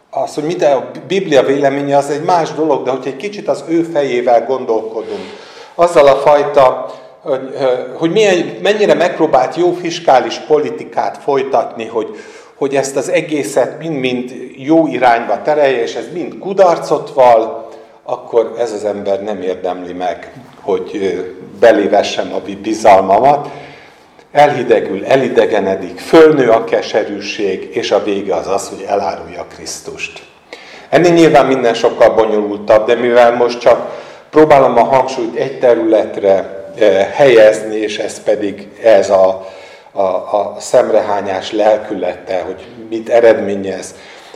az, 0.10 0.34
hogy 0.34 0.44
mit 0.44 0.64
a 0.64 0.92
Biblia 1.08 1.44
véleménye, 1.44 1.98
az 1.98 2.10
egy 2.10 2.24
más 2.24 2.54
dolog, 2.54 2.84
de 2.84 2.92
hogy 2.92 3.08
egy 3.08 3.16
kicsit 3.16 3.48
az 3.48 3.64
ő 3.68 3.82
fejével 3.82 4.46
gondolkodunk, 4.46 5.24
azzal 5.76 6.08
a 6.08 6.16
fajta 6.16 6.86
hogy, 7.22 7.50
hogy 7.94 8.12
milyen, 8.12 8.58
mennyire 8.62 8.94
megpróbált 8.94 9.56
jó 9.56 9.72
fiskális 9.72 10.38
politikát 10.38 11.18
folytatni, 11.18 11.86
hogy, 11.86 12.18
hogy 12.60 12.76
ezt 12.76 12.96
az 12.96 13.10
egészet 13.10 13.80
mind-mind 13.80 14.32
jó 14.56 14.88
irányba 14.88 15.42
terelje, 15.42 15.82
és 15.82 15.96
ez 15.96 16.06
mind 16.14 16.38
kudarcot 16.38 17.14
val, 17.14 17.70
akkor 18.04 18.56
ez 18.58 18.72
az 18.72 18.86
ember 18.86 19.24
nem 19.24 19.42
érdemli 19.42 19.94
meg, 19.94 20.34
hogy 20.62 21.24
belévessem 21.60 22.34
a 22.34 22.40
bizalmamat. 22.62 23.48
Elhidegül, 24.32 25.06
elidegenedik, 25.06 26.00
fölnő 26.00 26.50
a 26.50 26.64
keserűség, 26.64 27.70
és 27.72 27.92
a 27.92 28.04
vége 28.04 28.36
az 28.36 28.48
az, 28.48 28.70
hogy 28.70 28.86
elárulja 28.88 29.46
Krisztust. 29.56 30.22
Ennél 30.90 31.14
nyilván 31.14 31.46
minden 31.46 31.74
sokkal 31.74 32.10
bonyolultabb, 32.10 32.88
de 32.88 32.96
mivel 32.96 33.36
most 33.36 33.60
csak 33.60 34.02
próbálom 34.30 34.78
a 34.78 34.84
hangsúlyt 34.84 35.36
egy 35.36 35.60
területre 35.60 36.64
helyezni, 37.14 37.76
és 37.76 37.98
ez 37.98 38.24
pedig 38.24 38.68
ez 38.84 39.10
a, 39.10 39.48
a, 40.00 40.38
a 40.38 40.56
szemrehányás 40.60 41.52
lelkülete, 41.52 42.42
hogy 42.42 42.68
mit 42.90 43.10
eredményez, 43.10 43.96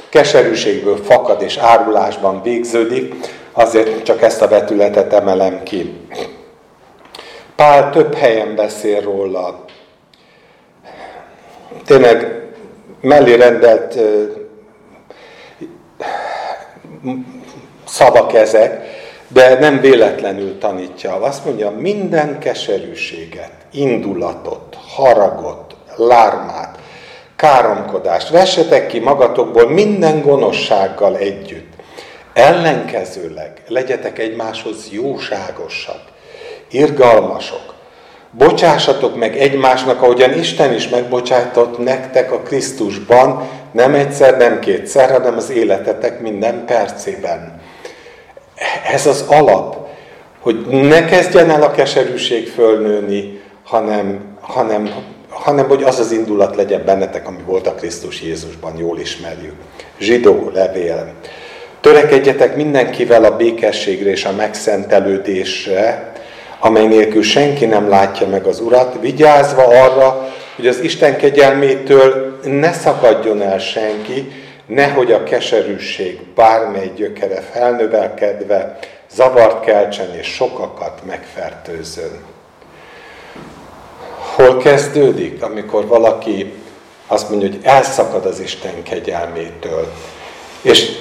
keserűségből 0.10 0.98
fakad 1.04 1.42
és 1.42 1.58
árulásban 1.58 2.42
végződik, 2.42 3.16
azért 3.52 4.04
csak 4.04 4.22
ezt 4.22 4.42
a 4.42 4.48
vetületet 4.48 5.14
emelem 5.14 5.64
ki. 5.64 5.94
Pál 7.56 7.90
több 7.90 8.16
helyen 8.16 8.56
beszél 8.56 9.02
róla. 9.02 9.66
Tényleg 11.86 12.42
mellé 13.02 13.34
rendelt 13.34 14.00
szavak 17.88 18.34
ezek, 18.34 18.86
de 19.28 19.60
nem 19.60 19.80
véletlenül 19.80 20.58
tanítja. 20.58 21.22
Azt 21.22 21.46
mondja, 21.46 21.70
minden 21.70 22.40
keserűséget, 22.40 23.63
indulatot, 23.74 24.78
haragot, 24.96 25.76
lármát, 25.96 26.78
káromkodást. 27.36 28.30
Vessetek 28.30 28.88
ki 28.88 29.00
magatokból 29.00 29.70
minden 29.70 30.22
gonoszsággal 30.22 31.18
együtt. 31.18 31.72
Ellenkezőleg 32.34 33.62
legyetek 33.68 34.20
egymáshoz 34.20 34.90
jóságosak, 34.92 36.02
irgalmasok, 36.70 37.74
bocsássatok 38.32 39.16
meg 39.16 39.38
egymásnak, 39.38 40.02
ahogyan 40.02 40.34
Isten 40.34 40.74
is 40.74 40.90
megbocsájtott 40.90 41.78
nektek 41.78 42.32
a 42.32 42.40
Krisztusban, 42.40 43.48
nem 43.72 43.94
egyszer, 43.94 44.38
nem 44.38 44.60
kétszer, 44.60 45.12
hanem 45.12 45.38
az 45.38 45.50
életetek 45.50 46.20
minden 46.20 46.66
percében. 46.66 47.62
Ez 48.92 49.06
az 49.06 49.26
alap, 49.28 49.88
hogy 50.40 50.66
ne 50.68 51.06
kezdjen 51.06 51.50
el 51.50 51.64
a 51.64 51.72
keserűség 51.72 52.48
fölnőni, 52.48 53.42
hanem, 53.64 54.38
hanem, 54.42 54.90
hanem 55.30 55.68
hogy 55.68 55.84
az 55.84 56.00
az 56.00 56.12
indulat 56.12 56.56
legyen 56.56 56.86
bennetek, 56.86 57.28
ami 57.28 57.42
volt 57.46 57.68
a 57.68 57.76
Krisztus 57.76 58.22
Jézusban, 58.22 58.78
jól 58.78 59.00
ismerjük. 59.00 59.56
Zsidó 60.00 60.52
levél. 60.54 61.14
Törekedjetek 61.82 62.56
mindenkivel 62.56 63.24
a 63.24 63.36
békességre 63.36 64.10
és 64.10 64.26
a 64.26 64.32
megszentelődésre, 64.32 66.14
amely 66.60 66.88
nélkül 66.88 67.24
senki 67.24 67.66
nem 67.66 67.90
látja 67.90 68.28
meg 68.28 68.46
az 68.46 68.60
Urat, 68.60 68.98
vigyázva 69.02 69.64
arra, 69.64 70.34
hogy 70.56 70.68
az 70.68 70.80
Isten 70.80 71.18
kegyelmétől 71.18 72.40
ne 72.44 72.72
szakadjon 72.72 73.42
el 73.42 73.60
senki, 73.60 74.32
nehogy 74.66 75.12
a 75.12 75.24
keserűség 75.24 76.20
bármely 76.36 76.92
gyökere 76.96 77.42
felnövelkedve 77.42 78.80
zavart 79.10 79.66
keltsen 79.66 80.16
és 80.16 80.28
sokakat 80.28 81.02
megfertőzön. 81.06 82.33
Hol 84.36 84.58
kezdődik, 84.58 85.44
amikor 85.44 85.88
valaki 85.88 86.54
azt 87.08 87.30
mondja, 87.30 87.48
hogy 87.48 87.60
elszakad 87.64 88.26
az 88.26 88.40
Isten 88.40 88.84
kegyelmétől, 88.84 89.88
és 90.62 90.92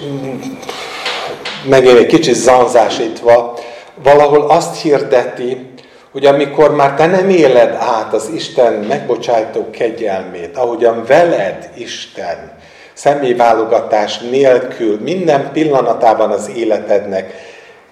megint 1.68 1.98
egy 1.98 2.06
kicsit 2.06 2.34
zanzásítva, 2.34 3.58
valahol 4.02 4.50
azt 4.50 4.80
hirdeti, 4.80 5.70
hogy 6.10 6.26
amikor 6.26 6.74
már 6.74 6.94
te 6.94 7.06
nem 7.06 7.28
éled 7.28 7.74
át 7.74 8.12
az 8.12 8.30
Isten 8.34 8.72
megbocsájtó 8.72 9.70
kegyelmét, 9.70 10.56
ahogyan 10.56 11.04
veled 11.06 11.70
Isten 11.74 12.58
személyválogatás 12.92 14.18
nélkül 14.18 15.00
minden 15.00 15.50
pillanatában 15.52 16.30
az 16.30 16.50
életednek 16.54 17.32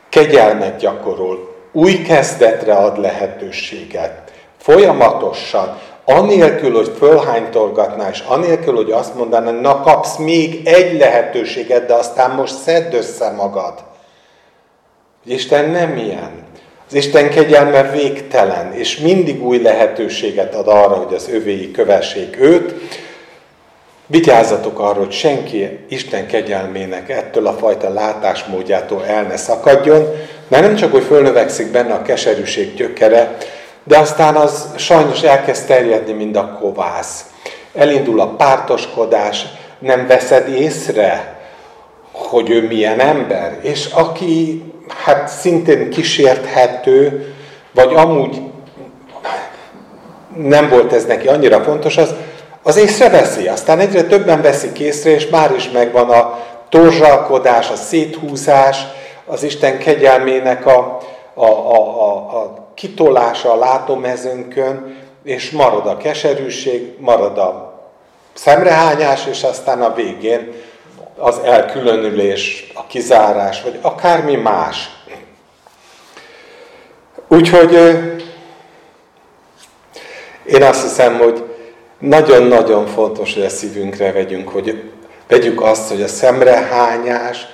kegyelmet 0.09 0.77
gyakorol, 0.77 1.55
új 1.73 2.03
kezdetre 2.03 2.75
ad 2.75 2.99
lehetőséget, 2.99 4.31
folyamatosan, 4.61 5.79
anélkül, 6.05 6.75
hogy 6.75 6.93
fölhánytorgatná, 6.99 8.09
és 8.11 8.23
anélkül, 8.27 8.75
hogy 8.75 8.91
azt 8.91 9.15
mondaná, 9.15 9.51
na 9.51 9.81
kapsz 9.81 10.17
még 10.17 10.61
egy 10.65 10.99
lehetőséget, 10.99 11.87
de 11.87 11.95
aztán 11.95 12.31
most 12.31 12.55
szedd 12.55 12.95
össze 12.95 13.31
magad. 13.31 13.75
Isten 15.25 15.71
nem 15.71 15.97
ilyen. 15.97 16.31
Az 16.89 16.95
Isten 16.95 17.31
kegyelme 17.31 17.83
végtelen, 17.83 18.73
és 18.73 18.99
mindig 18.99 19.45
új 19.45 19.63
lehetőséget 19.63 20.55
ad 20.55 20.69
arra, 20.69 20.95
hogy 20.95 21.15
az 21.15 21.29
övéi 21.29 21.71
kövessék 21.71 22.41
őt, 22.41 22.75
Vigyázzatok 24.11 24.79
arra, 24.79 24.99
hogy 24.99 25.13
senki 25.13 25.79
Isten 25.89 26.27
kegyelmének 26.27 27.09
ettől 27.09 27.47
a 27.47 27.53
fajta 27.53 27.93
látásmódjától 27.93 29.07
el 29.07 29.23
ne 29.23 29.37
szakadjon, 29.37 30.07
mert 30.49 30.63
nem 30.63 30.75
csak, 30.75 30.93
hogy 30.93 31.03
fölnövekszik 31.03 31.71
benne 31.71 31.95
a 31.95 32.03
keserűség 32.03 32.75
gyökere, 32.75 33.37
de 33.85 33.99
aztán 33.99 34.37
az 34.37 34.69
sajnos 34.77 35.23
elkezd 35.23 35.67
terjedni, 35.67 36.13
mint 36.13 36.37
a 36.37 36.59
kovász. 36.61 37.25
Elindul 37.75 38.21
a 38.21 38.29
pártoskodás, 38.29 39.45
nem 39.79 40.07
veszed 40.07 40.49
észre, 40.49 41.39
hogy 42.13 42.51
ő 42.51 42.67
milyen 42.67 43.01
ember. 43.01 43.59
És 43.63 43.87
aki 43.87 44.65
hát 45.05 45.29
szintén 45.29 45.91
kísérthető, 45.91 47.35
vagy 47.75 47.95
amúgy 47.95 48.41
nem 50.37 50.69
volt 50.69 50.93
ez 50.93 51.05
neki 51.07 51.29
annyira 51.29 51.63
fontos, 51.63 51.97
az 51.97 52.15
az 52.63 52.77
észreveszi, 52.77 53.49
aztán 53.49 53.79
egyre 53.79 54.03
többen 54.03 54.43
veszik 54.43 54.79
észre, 54.79 55.11
és 55.11 55.29
már 55.29 55.55
is 55.57 55.71
megvan 55.71 56.11
a 56.11 56.39
torzsalkodás, 56.69 57.71
a 57.71 57.77
széthúzás, 57.77 58.87
az 59.27 59.43
Isten 59.43 59.79
kegyelmének 59.79 60.67
a, 60.67 60.99
a, 61.35 61.45
a, 61.45 61.77
a, 62.01 62.13
a 62.17 62.70
kitolása 62.81 63.53
a 63.53 63.59
látomezőnkön, 63.59 64.97
és 65.23 65.51
marad 65.51 65.87
a 65.87 65.97
keserűség, 65.97 66.95
marad 66.99 67.39
a 67.39 67.81
szemrehányás, 68.33 69.27
és 69.27 69.43
aztán 69.43 69.83
a 69.83 69.95
végén 69.95 70.53
az 71.17 71.39
elkülönülés, 71.39 72.73
a 72.75 72.87
kizárás, 72.87 73.63
vagy 73.63 73.79
akármi 73.81 74.37
más. 74.37 74.91
Úgyhogy 77.29 77.73
én 80.45 80.63
azt 80.63 80.83
hiszem, 80.83 81.19
hogy 81.19 81.45
nagyon-nagyon 81.99 82.87
fontos, 82.87 83.35
hogy 83.35 83.45
a 83.45 83.49
szívünkre 83.49 84.13
vegyünk, 84.13 84.49
hogy 84.49 84.91
vegyük 85.29 85.63
azt, 85.63 85.89
hogy 85.89 86.03
a 86.03 86.09
szemrehányás 86.09 87.47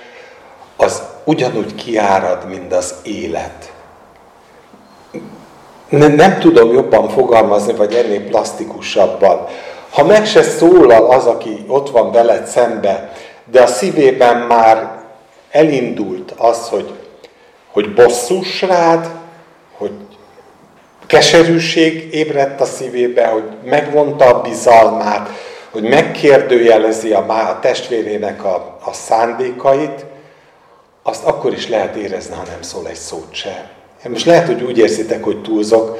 az 0.75 1.01
ugyanúgy 1.23 1.75
kiárad, 1.75 2.47
mint 2.47 2.73
az 2.73 2.95
élet. 3.03 3.75
Nem, 5.89 6.11
nem 6.11 6.39
tudom 6.39 6.73
jobban 6.73 7.09
fogalmazni, 7.09 7.73
vagy 7.73 7.93
ennél 7.93 8.27
plastikusabban. 8.27 9.47
Ha 9.89 10.03
meg 10.03 10.25
se 10.25 10.43
szólal 10.43 11.11
az, 11.11 11.25
aki 11.25 11.65
ott 11.67 11.89
van 11.89 12.11
veled 12.11 12.47
szembe, 12.47 13.11
de 13.51 13.61
a 13.61 13.67
szívében 13.67 14.37
már 14.37 15.01
elindult 15.51 16.33
az, 16.37 16.69
hogy, 16.69 16.93
hogy 17.71 17.93
bosszus 17.93 18.61
rád, 18.61 19.09
hogy 19.77 19.91
keserűség 21.07 22.13
ébredt 22.13 22.61
a 22.61 22.65
szívébe, 22.65 23.27
hogy 23.27 23.43
megvonta 23.63 24.25
a 24.25 24.41
bizalmát, 24.41 25.29
hogy 25.71 25.83
megkérdőjelezi 25.83 27.13
a, 27.13 27.25
a 27.49 27.59
testvérének 27.61 28.43
a, 28.45 28.77
a 28.85 28.93
szándékait, 28.93 30.05
azt 31.03 31.25
akkor 31.25 31.53
is 31.53 31.69
lehet 31.69 31.95
érezni, 31.95 32.35
ha 32.35 32.43
nem 32.49 32.61
szól 32.61 32.87
egy 32.87 32.95
szót 32.95 33.33
se. 33.33 33.76
Most 34.03 34.25
lehet, 34.25 34.45
hogy 34.45 34.63
úgy 34.63 34.77
érzitek, 34.77 35.23
hogy 35.23 35.41
túlzok, 35.41 35.99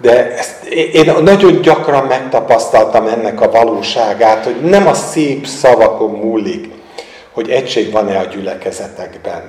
de 0.00 0.36
ezt 0.36 0.64
én 0.64 1.12
nagyon 1.22 1.60
gyakran 1.60 2.06
megtapasztaltam 2.06 3.06
ennek 3.06 3.40
a 3.40 3.50
valóságát, 3.50 4.44
hogy 4.44 4.60
nem 4.60 4.86
a 4.86 4.94
szép 4.94 5.46
szavakon 5.46 6.10
múlik, 6.10 6.72
hogy 7.32 7.50
egység 7.50 7.92
van-e 7.92 8.18
a 8.18 8.24
gyülekezetekben. 8.24 9.42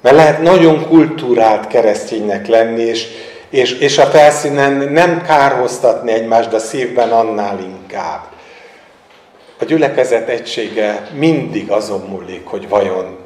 Mert 0.00 0.16
lehet 0.16 0.42
nagyon 0.42 0.86
kultúrált 0.88 1.66
kereszténynek 1.66 2.46
lenni, 2.46 2.82
és, 2.82 3.06
és, 3.50 3.78
és 3.78 3.98
a 3.98 4.06
felszínen 4.06 4.72
nem 4.72 5.22
kárhoztatni 5.22 6.12
egymást, 6.12 6.48
de 6.50 6.56
a 6.56 6.60
szívben 6.60 7.10
annál 7.10 7.58
inkább. 7.58 8.24
A 9.58 9.64
gyülekezet 9.64 10.28
egysége 10.28 11.08
mindig 11.18 11.70
azon 11.70 12.00
múlik, 12.08 12.46
hogy 12.46 12.68
vajon, 12.68 13.25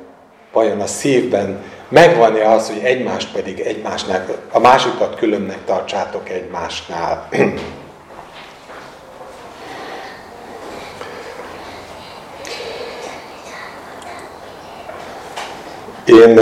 vajon 0.53 0.81
a 0.81 0.87
szívben 0.87 1.65
megvan-e 1.89 2.51
az, 2.51 2.69
hogy 2.69 2.81
egymást 2.83 3.33
pedig 3.33 3.61
egymásnak, 3.61 4.49
a 4.53 4.59
másikat 4.59 5.17
különnek 5.17 5.59
tartsátok 5.65 6.29
egymásnál. 6.29 7.29
Én 16.05 16.41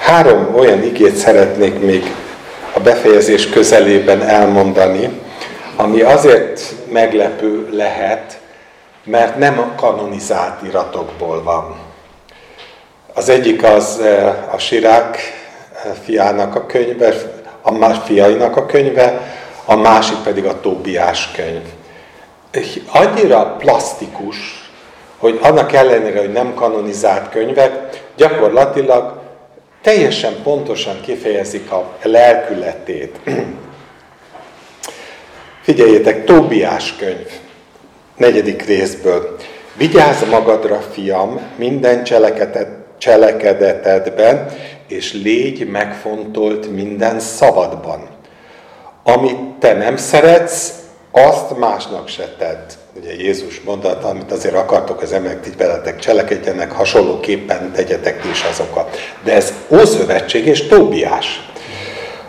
három 0.00 0.54
olyan 0.54 0.82
igét 0.82 1.16
szeretnék 1.16 1.80
még 1.80 2.14
a 2.72 2.80
befejezés 2.80 3.48
közelében 3.48 4.22
elmondani, 4.22 5.20
ami 5.76 6.00
azért 6.00 6.79
meglepő 6.90 7.68
lehet, 7.70 8.40
mert 9.04 9.38
nem 9.38 9.58
a 9.58 9.74
kanonizált 9.76 10.62
iratokból 10.62 11.42
van. 11.42 11.76
Az 13.14 13.28
egyik 13.28 13.62
az 13.62 14.02
a 14.52 14.58
Sirák 14.58 15.18
fiának 16.02 16.54
a 16.54 16.66
könyve, 16.66 17.14
a 17.62 17.70
más 17.70 17.96
fiainak 18.04 18.56
a 18.56 18.66
könyve, 18.66 19.20
a 19.64 19.76
másik 19.76 20.16
pedig 20.16 20.44
a 20.44 20.60
Tóbiás 20.60 21.30
könyv 21.30 21.62
annyira 22.92 23.56
plastikus, 23.58 24.70
hogy 25.18 25.38
annak 25.42 25.72
ellenére, 25.72 26.18
hogy 26.18 26.32
nem 26.32 26.54
kanonizált 26.54 27.28
könyvek, 27.28 28.02
gyakorlatilag 28.16 29.18
teljesen 29.82 30.42
pontosan 30.42 31.00
kifejezik 31.00 31.70
a 31.72 31.84
lelkületét. 32.02 33.18
Figyeljétek, 35.70 36.24
Tóbiás 36.24 36.94
könyv, 36.98 37.26
negyedik 38.16 38.66
részből. 38.66 39.36
Vigyázz 39.76 40.22
magadra, 40.30 40.80
fiam, 40.92 41.40
minden 41.56 42.04
cselekedet, 42.04 42.68
cselekedetedben, 42.98 44.48
és 44.88 45.12
légy 45.12 45.68
megfontolt 45.68 46.70
minden 46.70 47.20
szabadban. 47.20 48.08
Amit 49.02 49.38
te 49.58 49.72
nem 49.72 49.96
szeretsz, 49.96 50.72
azt 51.10 51.58
másnak 51.58 52.08
se 52.08 52.34
tett. 52.38 52.78
Ugye 52.96 53.12
Jézus 53.14 53.60
mondta, 53.60 53.98
amit 54.02 54.32
azért 54.32 54.54
akartok 54.54 55.02
az 55.02 55.12
emberek 55.12 55.46
így 55.46 55.56
veletek 55.56 55.98
cselekedjenek, 55.98 56.72
hasonlóképpen 56.72 57.72
tegyetek 57.72 58.24
is 58.32 58.42
azokat. 58.42 58.96
De 59.24 59.34
ez 59.34 59.52
Ószövetség 59.68 60.46
és 60.46 60.66
Tóbiás. 60.66 61.50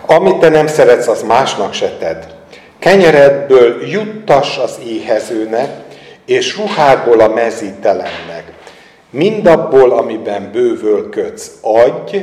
Amit 0.06 0.38
te 0.38 0.50
nem 0.50 0.68
szeretsz, 0.68 1.08
az 1.08 1.22
másnak 1.22 1.74
se 1.74 1.98
tedd. 2.00 2.40
Kenyeredből 2.82 3.88
juttass 3.88 4.58
az 4.58 4.80
éhezőnek, 4.86 5.70
és 6.26 6.58
ruhádból 6.58 7.20
a 7.20 7.28
mezítelennek. 7.28 8.44
Mindabból, 9.10 9.92
amiben 9.92 10.50
bővölködsz, 10.52 11.52
adj, 11.62 12.18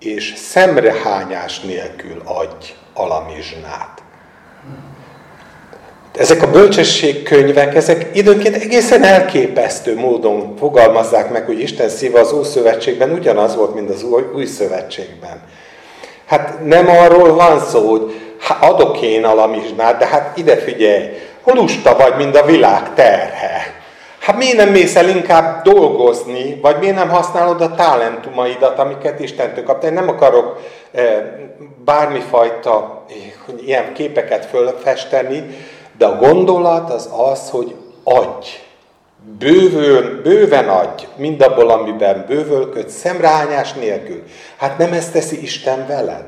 és 0.00 0.34
szemrehányás 0.36 1.60
nélkül 1.60 2.22
adj 2.24 2.74
alamizsnát. 2.94 4.02
Ezek 6.16 6.42
a 6.42 6.50
bölcsességkönyvek, 6.50 7.74
ezek 7.74 8.10
időnként 8.12 8.54
egészen 8.54 9.02
elképesztő 9.02 9.96
módon 9.96 10.56
fogalmazzák 10.58 11.30
meg, 11.30 11.44
hogy 11.44 11.60
Isten 11.60 11.88
szíve 11.88 12.20
az 12.20 12.32
Ószövetségben 12.32 13.10
ugyanaz 13.10 13.56
volt, 13.56 13.74
mint 13.74 13.90
az 13.90 14.06
új 14.34 14.44
Szövetségben. 14.44 15.42
Hát 16.26 16.64
nem 16.64 16.88
arról 16.88 17.34
van 17.34 17.60
szó, 17.60 17.90
hogy 17.90 18.27
adok 18.60 19.00
én 19.00 19.24
alamizsnát, 19.24 19.98
de 19.98 20.06
hát 20.06 20.36
ide 20.36 20.56
figyelj, 20.56 21.08
lusta 21.44 21.96
vagy, 21.96 22.16
mint 22.16 22.36
a 22.36 22.44
világ 22.44 22.94
terhe. 22.94 23.76
Hát 24.18 24.36
miért 24.36 24.56
nem 24.56 24.68
mész 24.68 24.96
el 24.96 25.08
inkább 25.08 25.62
dolgozni, 25.62 26.58
vagy 26.62 26.78
miért 26.78 26.94
nem 26.94 27.08
használod 27.08 27.60
a 27.60 27.74
talentumaidat, 27.74 28.78
amiket 28.78 29.20
Istentől 29.20 29.64
kaptál? 29.64 29.88
Én 29.88 29.94
nem 29.94 30.08
akarok 30.08 30.60
eh, 30.92 31.22
bármifajta 31.84 33.04
eh, 33.08 33.16
ilyen 33.66 33.92
képeket 33.92 34.46
fölfesteni, 34.46 35.56
de 35.98 36.06
a 36.06 36.16
gondolat 36.16 36.90
az 36.90 37.10
az, 37.30 37.50
hogy 37.50 37.74
adj. 38.04 38.48
Bővön, 39.38 40.20
bőven 40.22 40.68
adj, 40.68 41.06
mindabból, 41.16 41.70
amiben 41.70 42.24
bővölköd, 42.28 42.88
szemrányás 42.88 43.72
nélkül. 43.72 44.22
Hát 44.56 44.78
nem 44.78 44.92
ezt 44.92 45.12
teszi 45.12 45.42
Isten 45.42 45.86
veled. 45.86 46.24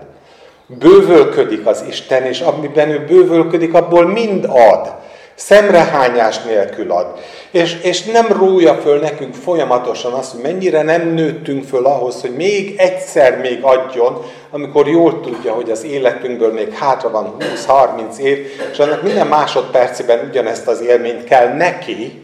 Bővölködik 0.78 1.66
az 1.66 1.84
Isten, 1.88 2.22
és 2.22 2.40
amiben 2.40 2.90
ő 2.90 3.04
bővölködik, 3.04 3.74
abból 3.74 4.06
mind 4.06 4.44
ad 4.44 4.98
szemrehányás 5.34 6.42
nélkül 6.42 6.90
ad. 6.90 7.06
És, 7.50 7.80
és 7.82 8.04
nem 8.04 8.26
rója 8.26 8.74
föl 8.74 8.98
nekünk 8.98 9.34
folyamatosan 9.34 10.12
azt, 10.12 10.32
hogy 10.32 10.42
mennyire 10.42 10.82
nem 10.82 11.08
nőttünk 11.08 11.64
föl 11.64 11.86
ahhoz, 11.86 12.20
hogy 12.20 12.34
még 12.36 12.74
egyszer 12.76 13.38
még 13.38 13.58
adjon, 13.62 14.24
amikor 14.50 14.88
jól 14.88 15.20
tudja, 15.20 15.52
hogy 15.52 15.70
az 15.70 15.84
életünkből 15.84 16.52
még 16.52 16.72
hátra 16.72 17.10
van 17.10 17.36
20-30 17.66 18.16
év, 18.16 18.46
és 18.72 18.78
annak 18.78 19.02
minden 19.02 19.26
másodpercében 19.26 20.26
ugyanezt 20.28 20.66
az 20.66 20.80
élményt 20.80 21.24
kell 21.24 21.54
neki 21.54 22.22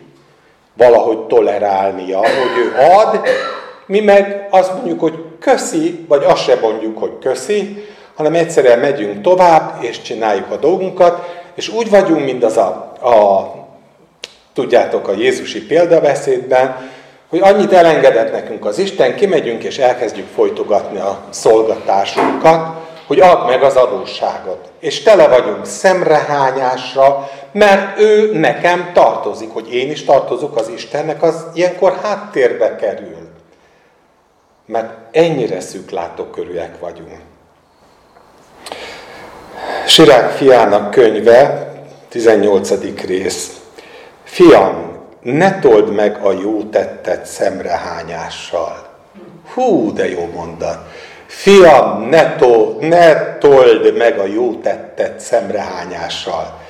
valahogy 0.76 1.18
tolerálnia, 1.18 2.18
hogy 2.18 2.58
ő 2.64 2.72
ad, 2.96 3.20
mi 3.86 4.00
meg 4.00 4.46
azt 4.50 4.72
mondjuk, 4.72 5.00
hogy 5.00 5.14
köszi, 5.40 6.04
vagy 6.08 6.24
azt 6.24 6.42
se 6.42 6.58
mondjuk, 6.60 6.98
hogy 6.98 7.12
köszi, 7.20 7.86
hanem 8.16 8.34
egyszerűen 8.34 8.78
megyünk 8.78 9.22
tovább, 9.22 9.76
és 9.80 10.02
csináljuk 10.02 10.50
a 10.50 10.56
dolgunkat, 10.56 11.44
és 11.54 11.68
úgy 11.68 11.90
vagyunk, 11.90 12.24
mint 12.24 12.44
az 12.44 12.56
a, 12.56 12.68
a 13.02 13.54
tudjátok, 14.52 15.08
a 15.08 15.12
Jézusi 15.12 15.66
példabeszédben, 15.66 16.90
hogy 17.28 17.40
annyit 17.40 17.72
elengedett 17.72 18.32
nekünk 18.32 18.64
az 18.64 18.78
Isten, 18.78 19.14
kimegyünk 19.14 19.62
és 19.64 19.78
elkezdjük 19.78 20.26
folytogatni 20.34 20.98
a 20.98 21.24
szolgatásunkat, 21.30 22.84
hogy 23.06 23.20
add 23.20 23.46
meg 23.46 23.62
az 23.62 23.76
adósságot. 23.76 24.70
És 24.78 25.02
tele 25.02 25.28
vagyunk 25.28 25.64
szemrehányásra, 25.66 27.30
mert 27.52 28.00
ő 28.00 28.38
nekem 28.38 28.90
tartozik, 28.94 29.52
hogy 29.52 29.74
én 29.74 29.90
is 29.90 30.04
tartozok 30.04 30.56
az 30.56 30.68
Istennek, 30.68 31.22
az 31.22 31.46
ilyenkor 31.54 31.98
háttérbe 32.02 32.76
kerül. 32.76 33.28
Mert 34.66 34.92
ennyire 35.10 35.60
szűklátókörűek 35.60 36.78
vagyunk. 36.80 37.35
Sirák 39.86 40.30
fiának 40.30 40.90
könyve, 40.90 41.68
18. 42.08 42.70
rész. 43.06 43.60
Fiam, 44.24 44.98
ne 45.22 45.58
told 45.58 45.94
meg 45.94 46.18
a 46.22 46.32
jó 46.32 46.62
tettet 46.62 47.26
szemrehányással. 47.26 48.86
Hú, 49.54 49.92
de 49.92 50.10
jó 50.10 50.28
mondat. 50.34 50.78
Fiam, 51.26 52.08
ne, 52.08 52.36
to, 52.36 52.76
ne 52.80 53.36
told 53.38 53.96
meg 53.96 54.18
a 54.18 54.26
jó 54.26 54.54
tettet 54.54 55.20
szemrehányással. 55.20 56.60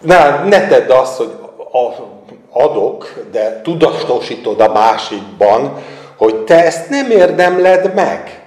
Na, 0.00 0.44
ne 0.44 0.66
tedd 0.66 0.90
azt, 0.90 1.16
hogy 1.16 1.32
adok, 2.50 3.24
de 3.32 3.60
tudatosítod 3.62 4.60
a 4.60 4.72
másikban, 4.72 5.82
hogy 6.16 6.36
te 6.36 6.64
ezt 6.64 6.88
nem 6.88 7.10
érdemled 7.10 7.94
meg. 7.94 8.37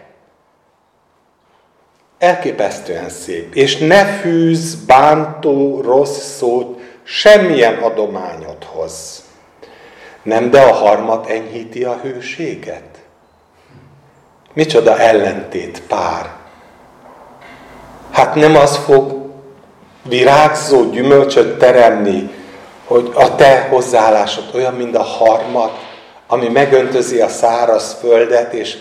Elképesztően 2.22 3.10
szép. 3.10 3.56
És 3.56 3.78
ne 3.78 4.06
fűz 4.06 4.76
bántó, 4.86 5.82
rossz 5.82 6.20
szót 6.20 6.80
semmilyen 7.04 7.76
adományodhoz. 7.76 9.24
Nem, 10.24 10.50
de 10.50 10.62
a 10.62 10.74
harmat 10.74 11.30
enyhíti 11.30 11.84
a 11.84 12.00
hőséget. 12.02 12.84
Micsoda 14.54 15.00
ellentét 15.00 15.82
pár. 15.88 16.30
Hát 18.12 18.36
nem 18.36 18.56
az 18.56 18.78
fog 18.78 19.32
virágzó 20.04 20.90
gyümölcsöt 20.90 21.58
teremni, 21.58 22.30
hogy 22.86 23.12
a 23.14 23.36
te 23.36 23.68
hozzáállásod 23.70 24.50
olyan, 24.54 24.74
mint 24.74 24.96
a 24.96 25.04
harmat, 25.04 25.72
ami 26.28 26.48
megöntözi 26.48 27.20
a 27.20 27.28
száraz 27.28 27.98
földet, 28.00 28.54
és, 28.54 28.78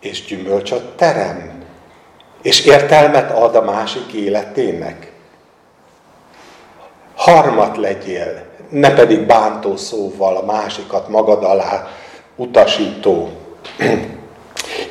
és 0.00 0.24
gyümölcsöt 0.24 0.84
terem. 0.96 1.61
És 2.42 2.64
értelmet 2.64 3.30
ad 3.30 3.54
a 3.54 3.62
másik 3.62 4.12
életének. 4.12 5.12
Harmat 7.14 7.76
legyél, 7.76 8.44
ne 8.68 8.94
pedig 8.94 9.26
bántó 9.26 9.76
szóval 9.76 10.36
a 10.36 10.44
másikat 10.44 11.08
magad 11.08 11.44
alá 11.44 11.88
utasító. 12.36 13.28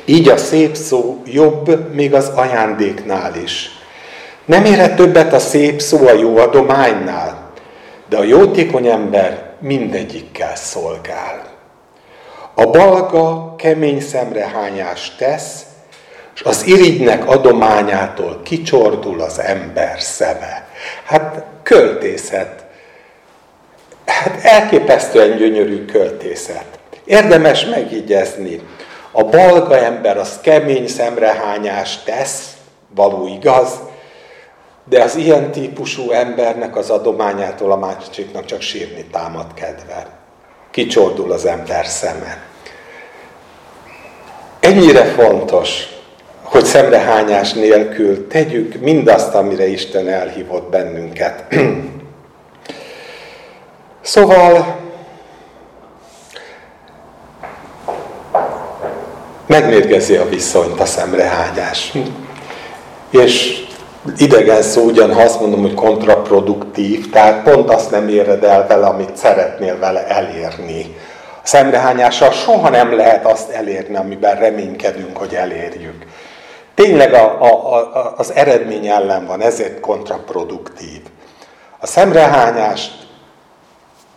Így 0.04 0.28
a 0.28 0.36
szép 0.36 0.74
szó 0.74 1.22
jobb 1.24 1.92
még 1.94 2.14
az 2.14 2.28
ajándéknál 2.34 3.34
is. 3.34 3.70
Nem 4.44 4.64
érhet 4.64 4.96
többet 4.96 5.32
a 5.32 5.38
szép 5.38 5.80
szó 5.80 6.06
a 6.06 6.12
jó 6.12 6.36
adománynál, 6.36 7.50
de 8.08 8.16
a 8.16 8.22
jótékony 8.22 8.86
ember 8.86 9.50
mindegyikkel 9.60 10.56
szolgál. 10.56 11.50
A 12.54 12.66
balga 12.66 13.54
kemény 13.56 14.00
szemrehányást 14.00 15.18
tesz, 15.18 15.62
és 16.34 16.42
az 16.42 16.66
irigynek 16.66 17.28
adományától 17.28 18.40
kicsordul 18.44 19.20
az 19.20 19.40
ember 19.40 20.00
szeme. 20.00 20.66
Hát 21.04 21.44
költészet. 21.62 22.64
Hát 24.06 24.44
elképesztően 24.44 25.36
gyönyörű 25.36 25.84
költészet. 25.84 26.64
Érdemes 27.04 27.64
megígyezni. 27.64 28.60
A 29.10 29.24
balga 29.24 29.78
ember 29.78 30.18
az 30.18 30.38
kemény 30.42 30.88
szemrehányást 30.88 32.04
tesz, 32.04 32.52
való 32.94 33.26
igaz, 33.26 33.80
de 34.84 35.02
az 35.02 35.16
ilyen 35.16 35.50
típusú 35.50 36.10
embernek 36.10 36.76
az 36.76 36.90
adományától 36.90 37.72
a 37.72 37.76
másiknak 37.76 38.44
csak 38.44 38.60
sírni 38.60 39.04
támad 39.04 39.54
kedve. 39.54 40.06
Kicsordul 40.70 41.32
az 41.32 41.44
ember 41.46 41.86
szeme. 41.86 42.42
Ennyire 44.60 45.04
fontos, 45.04 45.91
hogy 46.52 46.64
szemrehányás 46.64 47.52
nélkül 47.52 48.26
tegyük 48.26 48.80
mindazt, 48.80 49.34
amire 49.34 49.66
Isten 49.66 50.08
elhívott 50.08 50.70
bennünket. 50.70 51.44
szóval 54.00 54.76
megmérgezi 59.46 60.16
a 60.16 60.28
viszonyt 60.28 60.80
a 60.80 60.84
szemrehányás. 60.84 61.92
És 63.10 63.64
idegen 64.16 64.62
szó 64.62 64.82
ugyan, 64.82 65.14
ha 65.14 65.22
azt 65.22 65.40
mondom, 65.40 65.60
hogy 65.60 65.74
kontraproduktív, 65.74 67.10
tehát 67.10 67.42
pont 67.42 67.70
azt 67.70 67.90
nem 67.90 68.08
éred 68.08 68.44
el 68.44 68.66
vele, 68.66 68.86
amit 68.86 69.16
szeretnél 69.16 69.78
vele 69.78 70.06
elérni. 70.06 70.96
A 71.42 71.46
szemrehányással 71.46 72.30
soha 72.30 72.68
nem 72.68 72.96
lehet 72.96 73.26
azt 73.26 73.50
elérni, 73.50 73.96
amiben 73.96 74.38
reménykedünk, 74.38 75.16
hogy 75.16 75.34
elérjük. 75.34 76.04
Tényleg 76.82 77.14
a, 77.14 77.42
a, 77.42 77.74
a, 77.74 78.14
az 78.16 78.32
eredmény 78.32 78.86
ellen 78.86 79.26
van, 79.26 79.40
ezért 79.40 79.80
kontraproduktív. 79.80 81.00
A 81.78 81.86
szemrehányást 81.86 82.92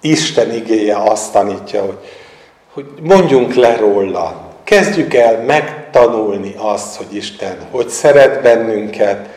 Isten 0.02 0.52
igéje 0.54 0.98
azt 0.98 1.32
tanítja, 1.32 1.82
hogy, 1.82 1.98
hogy 2.74 2.86
mondjunk 3.02 3.54
le 3.54 3.76
róla, 3.76 4.52
kezdjük 4.64 5.14
el 5.14 5.42
megtanulni 5.42 6.56
azt, 6.58 6.96
hogy 6.96 7.16
Isten 7.16 7.58
hogy 7.72 7.90
szeret 7.90 8.42
bennünket, 8.42 9.28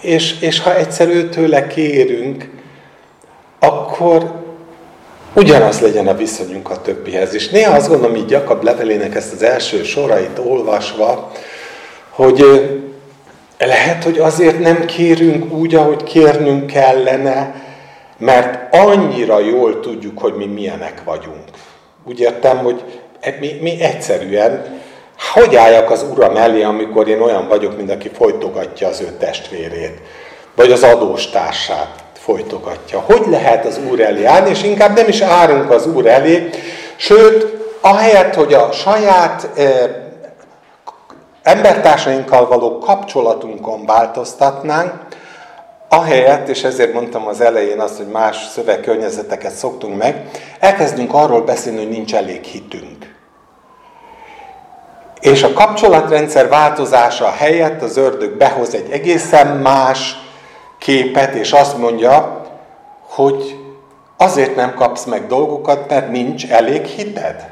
és, 0.00 0.40
és 0.40 0.60
ha 0.60 0.76
egyszer 0.76 1.08
őtőle 1.08 1.66
kérünk, 1.66 2.50
akkor 3.58 4.40
ugyanaz 5.40 5.80
legyen 5.80 6.08
a 6.08 6.14
viszonyunk 6.14 6.70
a 6.70 6.80
többihez. 6.80 7.34
És 7.34 7.48
néha 7.48 7.76
azt 7.76 7.88
gondolom, 7.88 8.16
így 8.16 8.30
Jakab 8.30 8.64
levelének 8.64 9.14
ezt 9.14 9.32
az 9.32 9.42
első 9.42 9.82
sorait 9.82 10.40
olvasva, 10.44 11.32
hogy 12.10 12.44
lehet, 13.58 14.04
hogy 14.04 14.18
azért 14.18 14.58
nem 14.58 14.84
kérünk 14.84 15.52
úgy, 15.52 15.74
ahogy 15.74 16.02
kérnünk 16.02 16.66
kellene, 16.66 17.62
mert 18.18 18.74
annyira 18.74 19.38
jól 19.38 19.80
tudjuk, 19.80 20.18
hogy 20.18 20.34
mi 20.34 20.46
milyenek 20.46 21.02
vagyunk. 21.04 21.44
Úgy 22.04 22.20
értem, 22.20 22.58
hogy 22.58 22.84
e, 23.20 23.36
mi, 23.40 23.58
mi 23.60 23.80
egyszerűen, 23.80 24.80
hogy 25.32 25.56
álljak 25.56 25.90
az 25.90 26.06
Uram 26.10 26.36
elé, 26.36 26.62
amikor 26.62 27.08
én 27.08 27.20
olyan 27.20 27.48
vagyok, 27.48 27.76
mint 27.76 27.90
aki 27.90 28.08
folytogatja 28.08 28.88
az 28.88 29.00
ő 29.00 29.16
testvérét, 29.18 30.00
vagy 30.54 30.72
az 30.72 30.82
adóstársát 30.82 32.09
folytogatja. 32.24 33.00
Hogy 33.00 33.22
lehet 33.26 33.66
az 33.66 33.80
Úr 33.90 34.00
elé 34.00 34.24
állni, 34.24 34.50
és 34.50 34.62
inkább 34.62 34.96
nem 34.96 35.08
is 35.08 35.20
árunk 35.20 35.70
az 35.70 35.86
Úr 35.86 36.06
elé, 36.06 36.50
sőt, 36.96 37.58
ahelyett, 37.80 38.34
hogy 38.34 38.52
a 38.52 38.72
saját 38.72 39.48
e, 39.56 39.64
embertársainkkal 41.42 42.46
való 42.46 42.78
kapcsolatunkon 42.78 43.86
változtatnánk, 43.86 44.92
ahelyett, 45.88 46.48
és 46.48 46.64
ezért 46.64 46.92
mondtam 46.92 47.26
az 47.26 47.40
elején 47.40 47.80
azt, 47.80 47.96
hogy 47.96 48.06
más 48.06 48.36
szövegkörnyezeteket 48.52 49.52
szoktunk 49.52 49.96
meg, 49.96 50.30
elkezdünk 50.58 51.14
arról 51.14 51.42
beszélni, 51.42 51.78
hogy 51.78 51.88
nincs 51.88 52.14
elég 52.14 52.42
hitünk. 52.42 53.14
És 55.20 55.42
a 55.42 55.52
kapcsolatrendszer 55.52 56.48
változása 56.48 57.30
helyett 57.30 57.82
az 57.82 57.96
ördög 57.96 58.36
behoz 58.36 58.74
egy 58.74 58.90
egészen 58.90 59.46
más 59.46 60.16
képet, 60.80 61.34
és 61.34 61.52
azt 61.52 61.78
mondja, 61.78 62.44
hogy 63.08 63.58
azért 64.16 64.56
nem 64.56 64.74
kapsz 64.74 65.04
meg 65.04 65.26
dolgokat, 65.26 65.88
mert 65.88 66.10
nincs 66.10 66.50
elég 66.50 66.84
hited. 66.84 67.50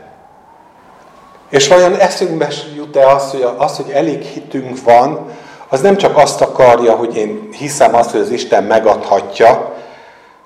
És 1.49 1.69
vajon 1.69 1.95
eszünkbe 1.95 2.49
jut-e 2.77 3.07
az, 3.09 3.31
hogy, 3.31 3.49
az, 3.57 3.77
hogy 3.77 3.91
elég 3.91 4.23
hitünk 4.23 4.83
van, 4.83 5.27
az 5.69 5.81
nem 5.81 5.97
csak 5.97 6.17
azt 6.17 6.41
akarja, 6.41 6.93
hogy 6.93 7.17
én 7.17 7.49
hiszem 7.53 7.95
azt, 7.95 8.11
hogy 8.11 8.21
az 8.21 8.31
Isten 8.31 8.65
megadhatja, 8.65 9.77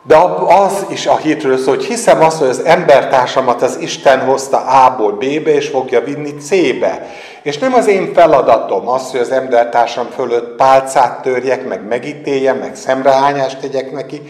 de 0.02 0.16
az 0.46 0.86
is 0.88 1.06
a 1.06 1.16
hitről 1.16 1.58
szól, 1.58 1.74
hogy 1.74 1.84
hiszem 1.84 2.22
azt, 2.22 2.38
hogy 2.38 2.48
az 2.48 2.64
embertársamat 2.64 3.62
az 3.62 3.78
Isten 3.80 4.20
hozta 4.20 4.56
A-ból 4.56 5.12
B-be, 5.12 5.54
és 5.54 5.68
fogja 5.68 6.00
vinni 6.00 6.34
C-be. 6.34 7.06
És 7.42 7.58
nem 7.58 7.74
az 7.74 7.86
én 7.86 8.14
feladatom 8.14 8.88
az, 8.88 9.10
hogy 9.10 9.20
az 9.20 9.30
embertársam 9.30 10.06
fölött 10.14 10.56
pálcát 10.56 11.22
törjek, 11.22 11.66
meg 11.66 11.86
megítéljem, 11.86 12.56
meg 12.56 12.76
szemrehányást 12.76 13.58
tegyek 13.60 13.92
neki, 13.92 14.22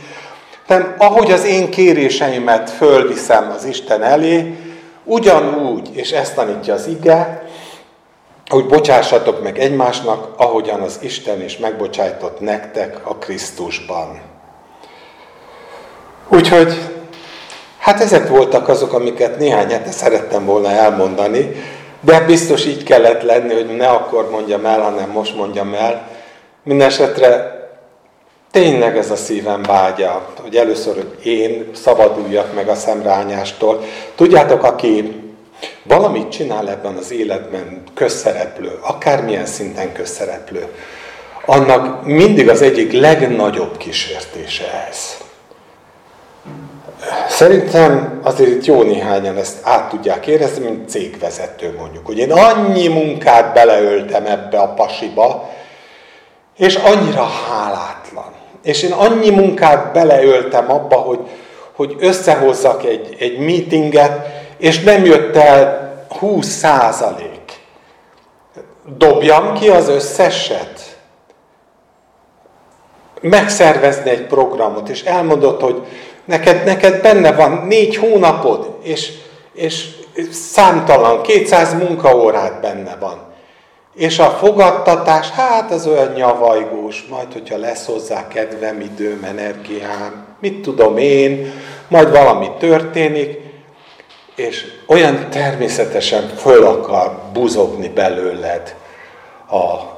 hanem 0.66 0.94
ahogy 0.98 1.30
az 1.30 1.44
én 1.44 1.70
kéréseimet 1.70 2.70
fölviszem 2.70 3.52
az 3.56 3.64
Isten 3.64 4.02
elé, 4.02 4.56
ugyanúgy, 5.04 5.88
és 5.92 6.10
ezt 6.10 6.34
tanítja 6.34 6.74
az 6.74 6.86
ige, 6.86 7.46
hogy 8.48 8.66
bocsássatok 8.66 9.42
meg 9.42 9.58
egymásnak, 9.58 10.28
ahogyan 10.36 10.80
az 10.80 10.98
Isten 11.00 11.42
is 11.42 11.58
megbocsájtott 11.58 12.40
nektek 12.40 13.00
a 13.02 13.16
Krisztusban. 13.16 14.20
Úgyhogy, 16.28 16.74
hát 17.78 18.00
ezek 18.00 18.28
voltak 18.28 18.68
azok, 18.68 18.92
amiket 18.92 19.38
néhány 19.38 19.70
hete 19.70 19.90
szerettem 19.90 20.44
volna 20.44 20.70
elmondani, 20.70 21.50
de 22.05 22.20
biztos 22.20 22.66
így 22.66 22.82
kellett 22.82 23.22
lenni, 23.22 23.55
hogy 23.55 23.76
ne 23.76 23.88
akkor 23.88 24.30
mondjam 24.30 24.66
el, 24.66 24.80
hanem 24.80 25.11
most 25.11 25.36
mondjam 25.36 25.74
el. 25.74 26.09
Mindenesetre 26.62 27.61
tényleg 28.50 28.96
ez 28.96 29.11
a 29.11 29.16
szívem 29.16 29.62
vágya, 29.62 30.28
hogy 30.42 30.57
először, 30.57 30.94
hogy 30.94 31.26
én 31.26 31.70
szabaduljak 31.74 32.55
meg 32.55 32.68
a 32.68 32.74
szemrányástól. 32.74 33.82
Tudjátok, 34.14 34.62
aki 34.62 35.20
valamit 35.82 36.28
csinál 36.28 36.68
ebben 36.70 36.96
az 36.96 37.11
életben 37.11 37.82
közszereplő, 37.94 38.78
akármilyen 38.80 39.46
szinten 39.46 39.92
közszereplő, 39.92 40.66
annak 41.46 42.07
mindig 42.07 42.48
az 42.48 42.62
egyik 42.62 42.92
legnagyobb 42.92 43.76
kísértése 43.76 44.86
ez. 44.88 45.21
Szerintem 47.28 48.20
azért 48.22 48.50
itt 48.50 48.64
jó 48.64 48.82
néhányan 48.82 49.36
ezt 49.36 49.57
át 49.62 49.88
tudják 49.88 50.26
érezni, 50.26 50.64
mint 50.64 50.88
cégvezető 50.88 51.74
mondjuk, 51.78 52.07
hogy 52.07 52.18
én 52.18 52.32
annyi 52.32 52.88
munkát 52.88 53.53
beleöltem 53.55 54.26
ebbe 54.26 54.59
a 54.59 54.74
pasiba, 54.74 55.50
és 56.57 56.74
annyira 56.74 57.24
hálátlan. 57.24 58.32
És 58.62 58.82
én 58.82 58.92
annyi 58.92 59.30
munkát 59.30 59.92
beleöltem 59.92 60.70
abba, 60.70 60.96
hogy, 60.96 61.18
hogy 61.72 61.96
összehozzak 61.98 62.84
egy, 62.84 63.16
egy 63.18 63.38
meetinget, 63.38 64.26
és 64.59 64.82
nem 64.82 65.05
jött 65.05 65.36
el 65.36 65.82
20 66.18 66.46
százalék. 66.46 67.30
dobjam 68.98 69.55
ki 69.55 69.68
az 69.68 69.88
összeset? 69.88 70.96
Megszervezni 73.20 74.11
egy 74.11 74.26
programot, 74.26 74.88
és 74.88 75.03
elmondod, 75.03 75.61
hogy 75.61 75.82
neked, 76.24 76.64
neked 76.64 77.00
benne 77.00 77.32
van 77.32 77.66
négy 77.66 77.96
hónapod, 77.96 78.78
és, 78.82 79.12
és 79.54 79.88
számtalan, 80.30 81.22
200 81.22 81.74
munkaórát 81.74 82.60
benne 82.60 82.96
van. 83.00 83.30
És 83.94 84.18
a 84.18 84.30
fogadtatás, 84.30 85.30
hát 85.30 85.70
az 85.70 85.86
olyan 85.86 86.12
nyavajgós, 86.12 87.04
majd 87.10 87.32
hogyha 87.32 87.56
lesz 87.56 87.86
hozzá 87.86 88.28
kedvem, 88.28 88.80
időm, 88.80 89.24
energiám, 89.24 90.26
mit 90.40 90.62
tudom 90.62 90.96
én, 90.96 91.52
majd 91.88 92.10
valami 92.10 92.50
történik, 92.58 93.40
és 94.34 94.66
olyan 94.86 95.26
természetesen 95.30 96.28
föl 96.36 96.66
akar 96.66 97.18
buzogni 97.32 97.88
belőled 97.88 98.74
a 99.50 99.92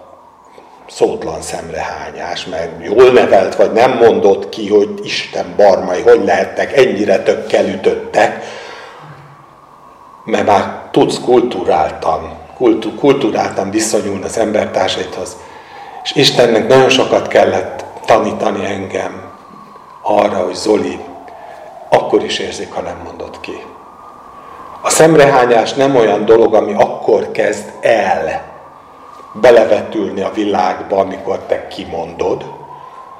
szótlan 0.88 1.42
szemrehányás, 1.42 2.46
mert 2.46 2.84
jól 2.84 3.10
nevelt 3.10 3.54
vagy 3.54 3.72
nem 3.72 3.96
mondott 3.96 4.48
ki, 4.48 4.68
hogy 4.68 5.00
Isten 5.02 5.54
barmai, 5.56 6.02
hogy 6.02 6.24
lehettek, 6.24 6.76
ennyire 6.76 7.22
tökkel 7.22 7.68
ütöttek, 7.68 8.44
mert 10.24 10.46
már 10.46 10.88
tudsz 10.90 11.20
kulturáltan, 11.20 12.38
kultú, 12.56 12.94
kulturáltan 12.94 13.70
viszonyulni 13.70 14.24
az 14.24 14.38
embertársaidhoz. 14.38 15.36
És 16.02 16.12
Istennek 16.14 16.68
nagyon 16.68 16.88
sokat 16.88 17.28
kellett 17.28 17.84
tanítani 18.04 18.64
engem 18.64 19.32
arra, 20.02 20.36
hogy 20.36 20.54
Zoli, 20.54 20.98
akkor 21.88 22.24
is 22.24 22.38
érzik, 22.38 22.72
ha 22.72 22.80
nem 22.80 23.00
mondod 23.04 23.40
ki. 23.40 23.62
A 24.82 24.90
szemrehányás 24.90 25.72
nem 25.72 25.96
olyan 25.96 26.24
dolog, 26.24 26.54
ami 26.54 26.72
akkor 26.72 27.30
kezd 27.30 27.72
el 27.80 28.53
belevetülni 29.40 30.20
a 30.20 30.30
világba, 30.34 30.98
amikor 30.98 31.38
te 31.38 31.68
kimondod. 31.68 32.44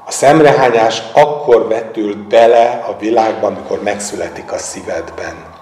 A 0.07 0.11
szemrehányás 0.11 1.03
akkor 1.13 1.69
vetül 1.69 2.27
bele 2.29 2.85
a 2.89 2.97
világba, 2.99 3.47
amikor 3.47 3.83
megszületik 3.83 4.53
a 4.53 4.59
szívedben. 4.59 5.53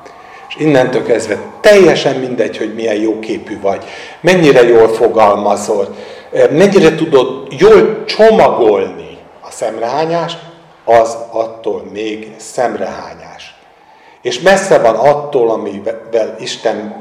És 0.48 0.56
innentől 0.56 1.04
kezdve 1.04 1.36
teljesen 1.60 2.16
mindegy, 2.16 2.56
hogy 2.56 2.74
milyen 2.74 2.96
jó 2.96 3.18
képű 3.18 3.60
vagy, 3.60 3.84
mennyire 4.20 4.62
jól 4.62 4.88
fogalmazol, 4.88 5.96
mennyire 6.50 6.94
tudod 6.94 7.52
jól 7.58 8.04
csomagolni 8.04 9.18
a 9.40 9.50
szemrehányást, 9.50 10.38
az 10.84 11.16
attól 11.30 11.82
még 11.92 12.32
szemrehányás. 12.36 13.31
És 14.22 14.40
messze 14.40 14.78
van 14.78 14.94
attól, 14.94 15.50
amivel 15.50 16.36
Isten 16.38 16.94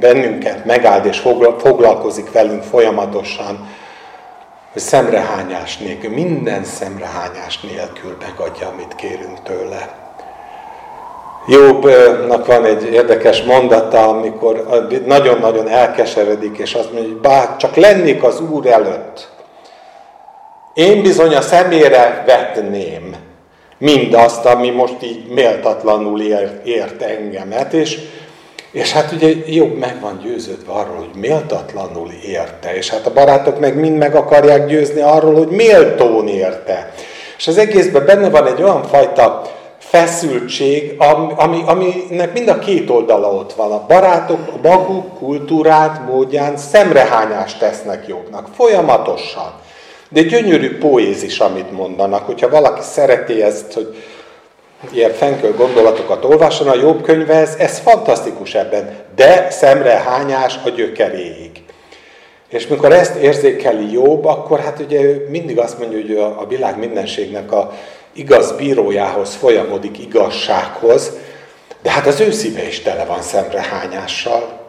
bennünket 0.00 0.64
megáld 0.64 1.06
és 1.06 1.18
foglalkozik 1.58 2.32
velünk 2.32 2.62
folyamatosan, 2.62 3.68
hogy 4.72 4.82
szemrehányás 4.82 5.78
nélkül, 5.78 6.10
minden 6.10 6.64
szemrehányás 6.64 7.60
nélkül 7.60 8.16
megadja, 8.20 8.68
amit 8.68 8.94
kérünk 8.94 9.42
tőle. 9.42 10.00
Jobbnak 11.46 12.46
van 12.46 12.64
egy 12.64 12.92
érdekes 12.92 13.42
mondata, 13.42 14.08
amikor 14.08 14.66
nagyon-nagyon 15.06 15.68
elkeseredik, 15.68 16.58
és 16.58 16.74
azt 16.74 16.92
mondja, 16.92 17.10
hogy 17.10 17.20
bár 17.20 17.56
csak 17.56 17.74
lennék 17.74 18.22
az 18.22 18.40
Úr 18.40 18.66
előtt, 18.66 19.30
én 20.74 21.02
bizony 21.02 21.34
a 21.34 21.40
szemére 21.40 22.22
vetném 22.26 23.16
mindazt, 23.82 24.44
ami 24.44 24.70
most 24.70 25.02
így 25.02 25.26
méltatlanul 25.28 26.20
ért, 26.20 26.66
ért 26.66 27.02
engemet, 27.02 27.72
és, 27.72 27.98
és 28.72 28.92
hát 28.92 29.12
ugye 29.12 29.28
jobb 29.46 29.78
meg 29.78 30.00
van 30.00 30.20
győződve 30.22 30.72
arról, 30.72 30.96
hogy 30.96 31.20
méltatlanul 31.20 32.10
érte, 32.26 32.76
és 32.76 32.90
hát 32.90 33.06
a 33.06 33.12
barátok 33.12 33.60
meg 33.60 33.76
mind 33.76 33.96
meg 33.96 34.14
akarják 34.14 34.66
győzni 34.66 35.00
arról, 35.00 35.34
hogy 35.34 35.48
méltón 35.48 36.28
érte. 36.28 36.92
És 37.38 37.46
az 37.46 37.58
egészben 37.58 38.04
benne 38.06 38.30
van 38.30 38.46
egy 38.46 38.62
olyan 38.62 38.82
fajta 38.82 39.42
feszültség, 39.78 40.94
ami, 41.36 41.62
aminek 41.66 42.32
mind 42.32 42.48
a 42.48 42.58
két 42.58 42.90
oldala 42.90 43.32
ott 43.32 43.52
van. 43.52 43.72
A 43.72 43.84
barátok 43.86 44.40
a 44.46 44.68
maguk 44.68 45.18
kultúrát, 45.18 46.06
módján 46.06 46.56
szemrehányást 46.56 47.58
tesznek 47.58 48.06
jobbnak, 48.06 48.48
folyamatosan. 48.54 49.52
De 50.12 50.22
gyönyörű 50.22 50.78
poézis, 50.78 51.38
amit 51.38 51.72
mondanak. 51.72 52.26
Hogyha 52.26 52.48
valaki 52.48 52.80
szereti 52.82 53.42
ezt, 53.42 53.72
hogy 53.72 53.96
ilyen 54.90 55.12
fenköl 55.12 55.54
gondolatokat 55.54 56.24
olvasson, 56.24 56.68
a 56.68 56.74
jobb 56.74 57.02
könyve, 57.02 57.34
ez, 57.34 57.54
ez 57.58 57.78
fantasztikus 57.78 58.54
ebben, 58.54 58.96
de 59.14 59.50
szemrehányás 59.50 60.58
a 60.64 60.68
gyökeréig. 60.68 61.50
És 62.48 62.66
mikor 62.66 62.92
ezt 62.92 63.14
érzékeli 63.14 63.92
jobb, 63.92 64.24
akkor 64.24 64.60
hát 64.60 64.80
ugye 64.80 65.00
ő 65.00 65.26
mindig 65.30 65.58
azt 65.58 65.78
mondja, 65.78 65.98
hogy 65.98 66.16
a 66.38 66.46
világ 66.48 66.78
mindenségnek 66.78 67.52
a 67.52 67.72
igaz 68.12 68.52
bírójához 68.52 69.34
folyamodik 69.34 69.98
igazsághoz, 69.98 71.12
de 71.82 71.90
hát 71.90 72.06
az 72.06 72.20
ő 72.20 72.30
szíve 72.30 72.66
is 72.66 72.80
tele 72.80 73.04
van 73.04 73.22
szemrehányással. 73.22 74.61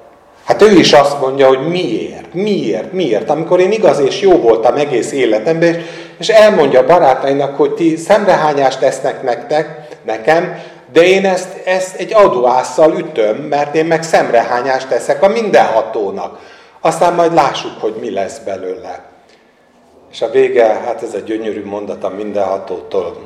Hát 0.45 0.61
ő 0.61 0.71
is 0.71 0.93
azt 0.93 1.19
mondja, 1.19 1.47
hogy 1.47 1.67
miért, 1.67 2.33
miért, 2.33 2.91
miért. 2.91 3.29
Amikor 3.29 3.59
én 3.59 3.71
igaz 3.71 3.99
és 3.99 4.21
jó 4.21 4.37
voltam 4.37 4.75
egész 4.75 5.11
életemben, 5.11 5.85
és 6.17 6.29
elmondja 6.29 6.79
a 6.79 6.85
barátainak, 6.85 7.57
hogy 7.57 7.73
ti 7.73 7.95
szemrehányást 7.95 8.79
tesznek 8.79 9.23
nektek, 9.23 9.87
nekem, 10.05 10.61
de 10.93 11.03
én 11.03 11.25
ezt, 11.25 11.61
ezt 11.65 11.95
egy 11.95 12.13
adóásszal 12.13 12.97
ütöm, 12.97 13.35
mert 13.35 13.75
én 13.75 13.85
meg 13.85 14.03
szemrehányást 14.03 14.87
teszek 14.87 15.23
a 15.23 15.27
mindenhatónak. 15.27 16.39
Aztán 16.81 17.13
majd 17.13 17.33
lássuk, 17.33 17.79
hogy 17.79 17.95
mi 17.99 18.11
lesz 18.11 18.37
belőle. 18.37 19.01
És 20.11 20.21
a 20.21 20.29
vége, 20.29 20.65
hát 20.65 21.03
ez 21.03 21.13
a 21.13 21.19
gyönyörű 21.19 21.65
mondat 21.65 22.03
a 22.03 22.09
mindenhatótól. 22.09 23.17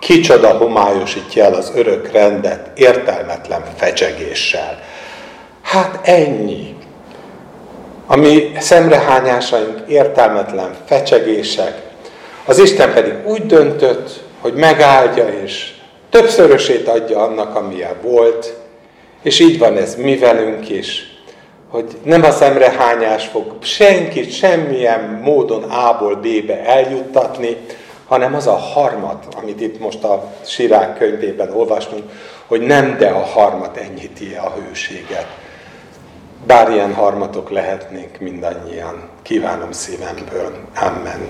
Kicsoda 0.00 0.48
homályosítja 0.48 1.44
el 1.44 1.54
az 1.54 1.72
örök 1.74 2.12
rendet 2.12 2.78
értelmetlen 2.78 3.62
fecsegéssel. 3.76 4.78
Hát 5.68 6.00
ennyi. 6.02 6.74
A 8.06 8.16
mi 8.16 8.52
szemrehányásaink 8.58 9.82
értelmetlen 9.88 10.76
fecsegések, 10.84 11.82
az 12.44 12.58
Isten 12.58 12.92
pedig 12.92 13.14
úgy 13.26 13.46
döntött, 13.46 14.22
hogy 14.40 14.54
megáldja 14.54 15.28
és 15.28 15.74
többszörösét 16.10 16.88
adja 16.88 17.22
annak, 17.22 17.56
amilyen 17.56 17.94
volt, 18.02 18.54
és 19.22 19.40
így 19.40 19.58
van 19.58 19.76
ez 19.76 19.94
mi 19.96 20.16
velünk 20.16 20.68
is, 20.68 21.16
hogy 21.68 21.96
nem 22.02 22.24
a 22.24 22.30
szemrehányás 22.30 23.26
fog 23.26 23.52
senkit 23.60 24.32
semmilyen 24.32 25.20
módon 25.22 25.62
A-ból 25.62 26.14
B-be 26.14 26.64
eljuttatni, 26.64 27.56
hanem 28.06 28.34
az 28.34 28.46
a 28.46 28.56
harmat, 28.56 29.24
amit 29.42 29.60
itt 29.60 29.80
most 29.80 30.04
a 30.04 30.32
Sirák 30.44 30.98
könyvében 30.98 31.52
olvastunk, 31.52 32.02
hogy 32.46 32.60
nem 32.60 32.96
de 32.98 33.08
a 33.08 33.24
harmat 33.24 33.76
ennyiti 33.76 34.34
a 34.34 34.54
hőséget. 34.60 35.26
Bár 36.46 36.70
ilyen 36.70 36.94
harmatok 36.94 37.50
lehetnénk 37.50 38.18
mindannyian. 38.18 39.08
Kívánom 39.22 39.72
szívemből. 39.72 40.52
Amen. 40.80 41.20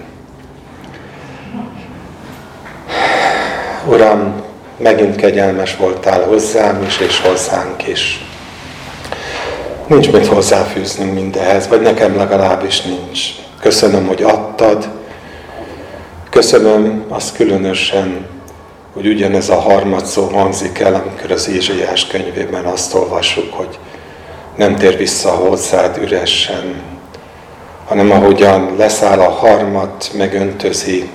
Uram, 3.87 4.43
megint 4.77 5.17
kegyelmes 5.17 5.77
voltál 5.77 6.25
hozzám 6.25 6.83
is, 6.83 6.99
és 6.99 7.21
hozzánk 7.21 7.87
is. 7.87 8.25
Nincs 9.87 10.13
mit 10.13 10.27
hozzáfűznünk 10.27 11.15
mindehez, 11.15 11.69
vagy 11.69 11.81
nekem 11.81 12.17
legalábbis 12.17 12.83
nincs. 12.83 13.21
Köszönöm, 13.61 14.07
hogy 14.07 14.23
adtad. 14.23 14.89
Köszönöm 16.31 17.05
azt 17.09 17.37
különösen, 17.37 18.27
hogy 18.93 19.07
ugyanez 19.07 19.49
a 19.49 19.61
harmad 19.61 20.05
szó 20.05 20.25
hangzik 20.25 20.79
el, 20.79 20.95
amikor 20.95 21.31
az 21.31 21.49
Ézsaiás 21.49 22.07
könyvében 22.07 22.65
azt 22.65 22.95
olvassuk, 22.95 23.53
hogy 23.53 23.79
nem 24.59 24.77
tér 24.77 24.97
vissza 24.97 25.31
hozzád 25.31 25.97
üresen, 25.97 26.83
hanem 27.87 28.11
ahogyan 28.11 28.77
leszáll 28.77 29.21
a 29.21 29.31
harmat, 29.31 30.11
megöntözi, 30.15 31.11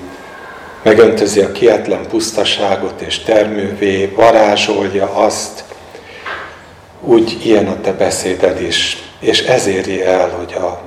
megöntözi 0.81 1.39
a 1.39 1.51
kietlen 1.51 2.07
pusztaságot 2.07 3.01
és 3.01 3.19
termővé, 3.19 4.05
varázsolja 4.05 5.13
azt, 5.13 5.63
úgy 7.01 7.45
ilyen 7.45 7.67
a 7.67 7.81
te 7.81 7.91
beszéded 7.91 8.61
is, 8.61 9.03
és 9.19 9.41
ez 9.41 9.67
éri 9.67 10.03
el, 10.03 10.29
hogy 10.29 10.53
a 10.53 10.81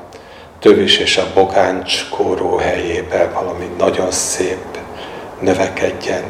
tövis 0.60 0.98
és 0.98 1.16
a 1.16 1.30
bogáncs 1.34 2.08
kóró 2.08 2.56
helyébe 2.56 3.30
valami 3.34 3.70
nagyon 3.78 4.10
szép 4.10 4.64
növekedjen. 5.40 6.24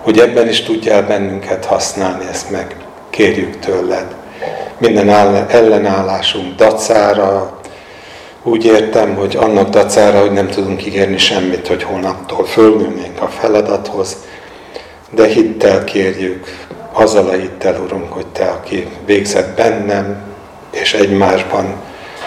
Hogy 0.00 0.18
ebben 0.18 0.48
is 0.48 0.62
tudjál 0.62 1.02
bennünket 1.02 1.64
használni, 1.64 2.26
ezt 2.30 2.50
meg 2.50 2.76
kérjük 3.10 3.58
tőled 3.58 4.22
minden 4.78 5.08
ellenállásunk 5.48 6.54
dacára, 6.54 7.58
úgy 8.42 8.64
értem, 8.64 9.14
hogy 9.14 9.36
annak 9.36 9.68
dacára, 9.68 10.20
hogy 10.20 10.32
nem 10.32 10.48
tudunk 10.48 10.86
ígérni 10.86 11.18
semmit, 11.18 11.68
hogy 11.68 11.82
holnaptól 11.82 12.44
fölnőnénk 12.44 13.22
a 13.22 13.26
feladathoz, 13.26 14.16
de 15.10 15.26
hittel 15.26 15.84
kérjük, 15.84 16.66
azzal 16.92 17.28
a 17.28 17.32
hittel, 17.32 17.80
Urunk, 17.80 18.12
hogy 18.12 18.26
Te, 18.26 18.44
aki 18.44 18.86
végzett 19.06 19.56
bennem 19.56 20.22
és 20.70 20.94
egymásban 20.94 21.74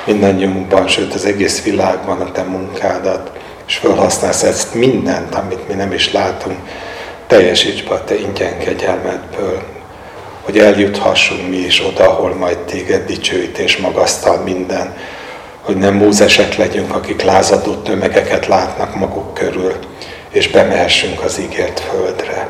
mindannyiunkban, 0.05 0.87
sőt 0.87 1.13
az 1.13 1.25
egész 1.25 1.63
világban 1.63 2.21
a 2.21 2.31
te 2.31 2.41
munkádat, 2.41 3.31
és 3.67 3.75
felhasználsz 3.75 4.43
ezt 4.43 4.73
mindent, 4.73 5.35
amit 5.35 5.67
mi 5.67 5.73
nem 5.73 5.91
is 5.91 6.11
látunk, 6.11 6.57
teljesíts 7.27 7.83
be 7.83 7.93
a 7.93 8.03
te 8.03 8.15
ingyen 8.15 8.57
kegyelmedből, 8.57 9.61
hogy 10.47 10.57
eljuthassunk 10.57 11.49
mi 11.49 11.57
is 11.57 11.85
oda, 11.85 12.09
ahol 12.09 12.35
majd 12.35 12.57
téged 12.57 13.05
dicsőít 13.05 13.57
és 13.57 13.77
magasztal 13.77 14.41
minden, 14.43 14.95
hogy 15.61 15.77
nem 15.77 15.93
múzesek 15.93 16.55
legyünk, 16.55 16.95
akik 16.95 17.21
lázadó 17.21 17.73
tömegeket 17.73 18.47
látnak 18.47 18.95
maguk 18.95 19.33
körül, 19.33 19.75
és 20.29 20.49
bemehessünk 20.49 21.23
az 21.23 21.39
ígért 21.39 21.79
földre. 21.79 22.47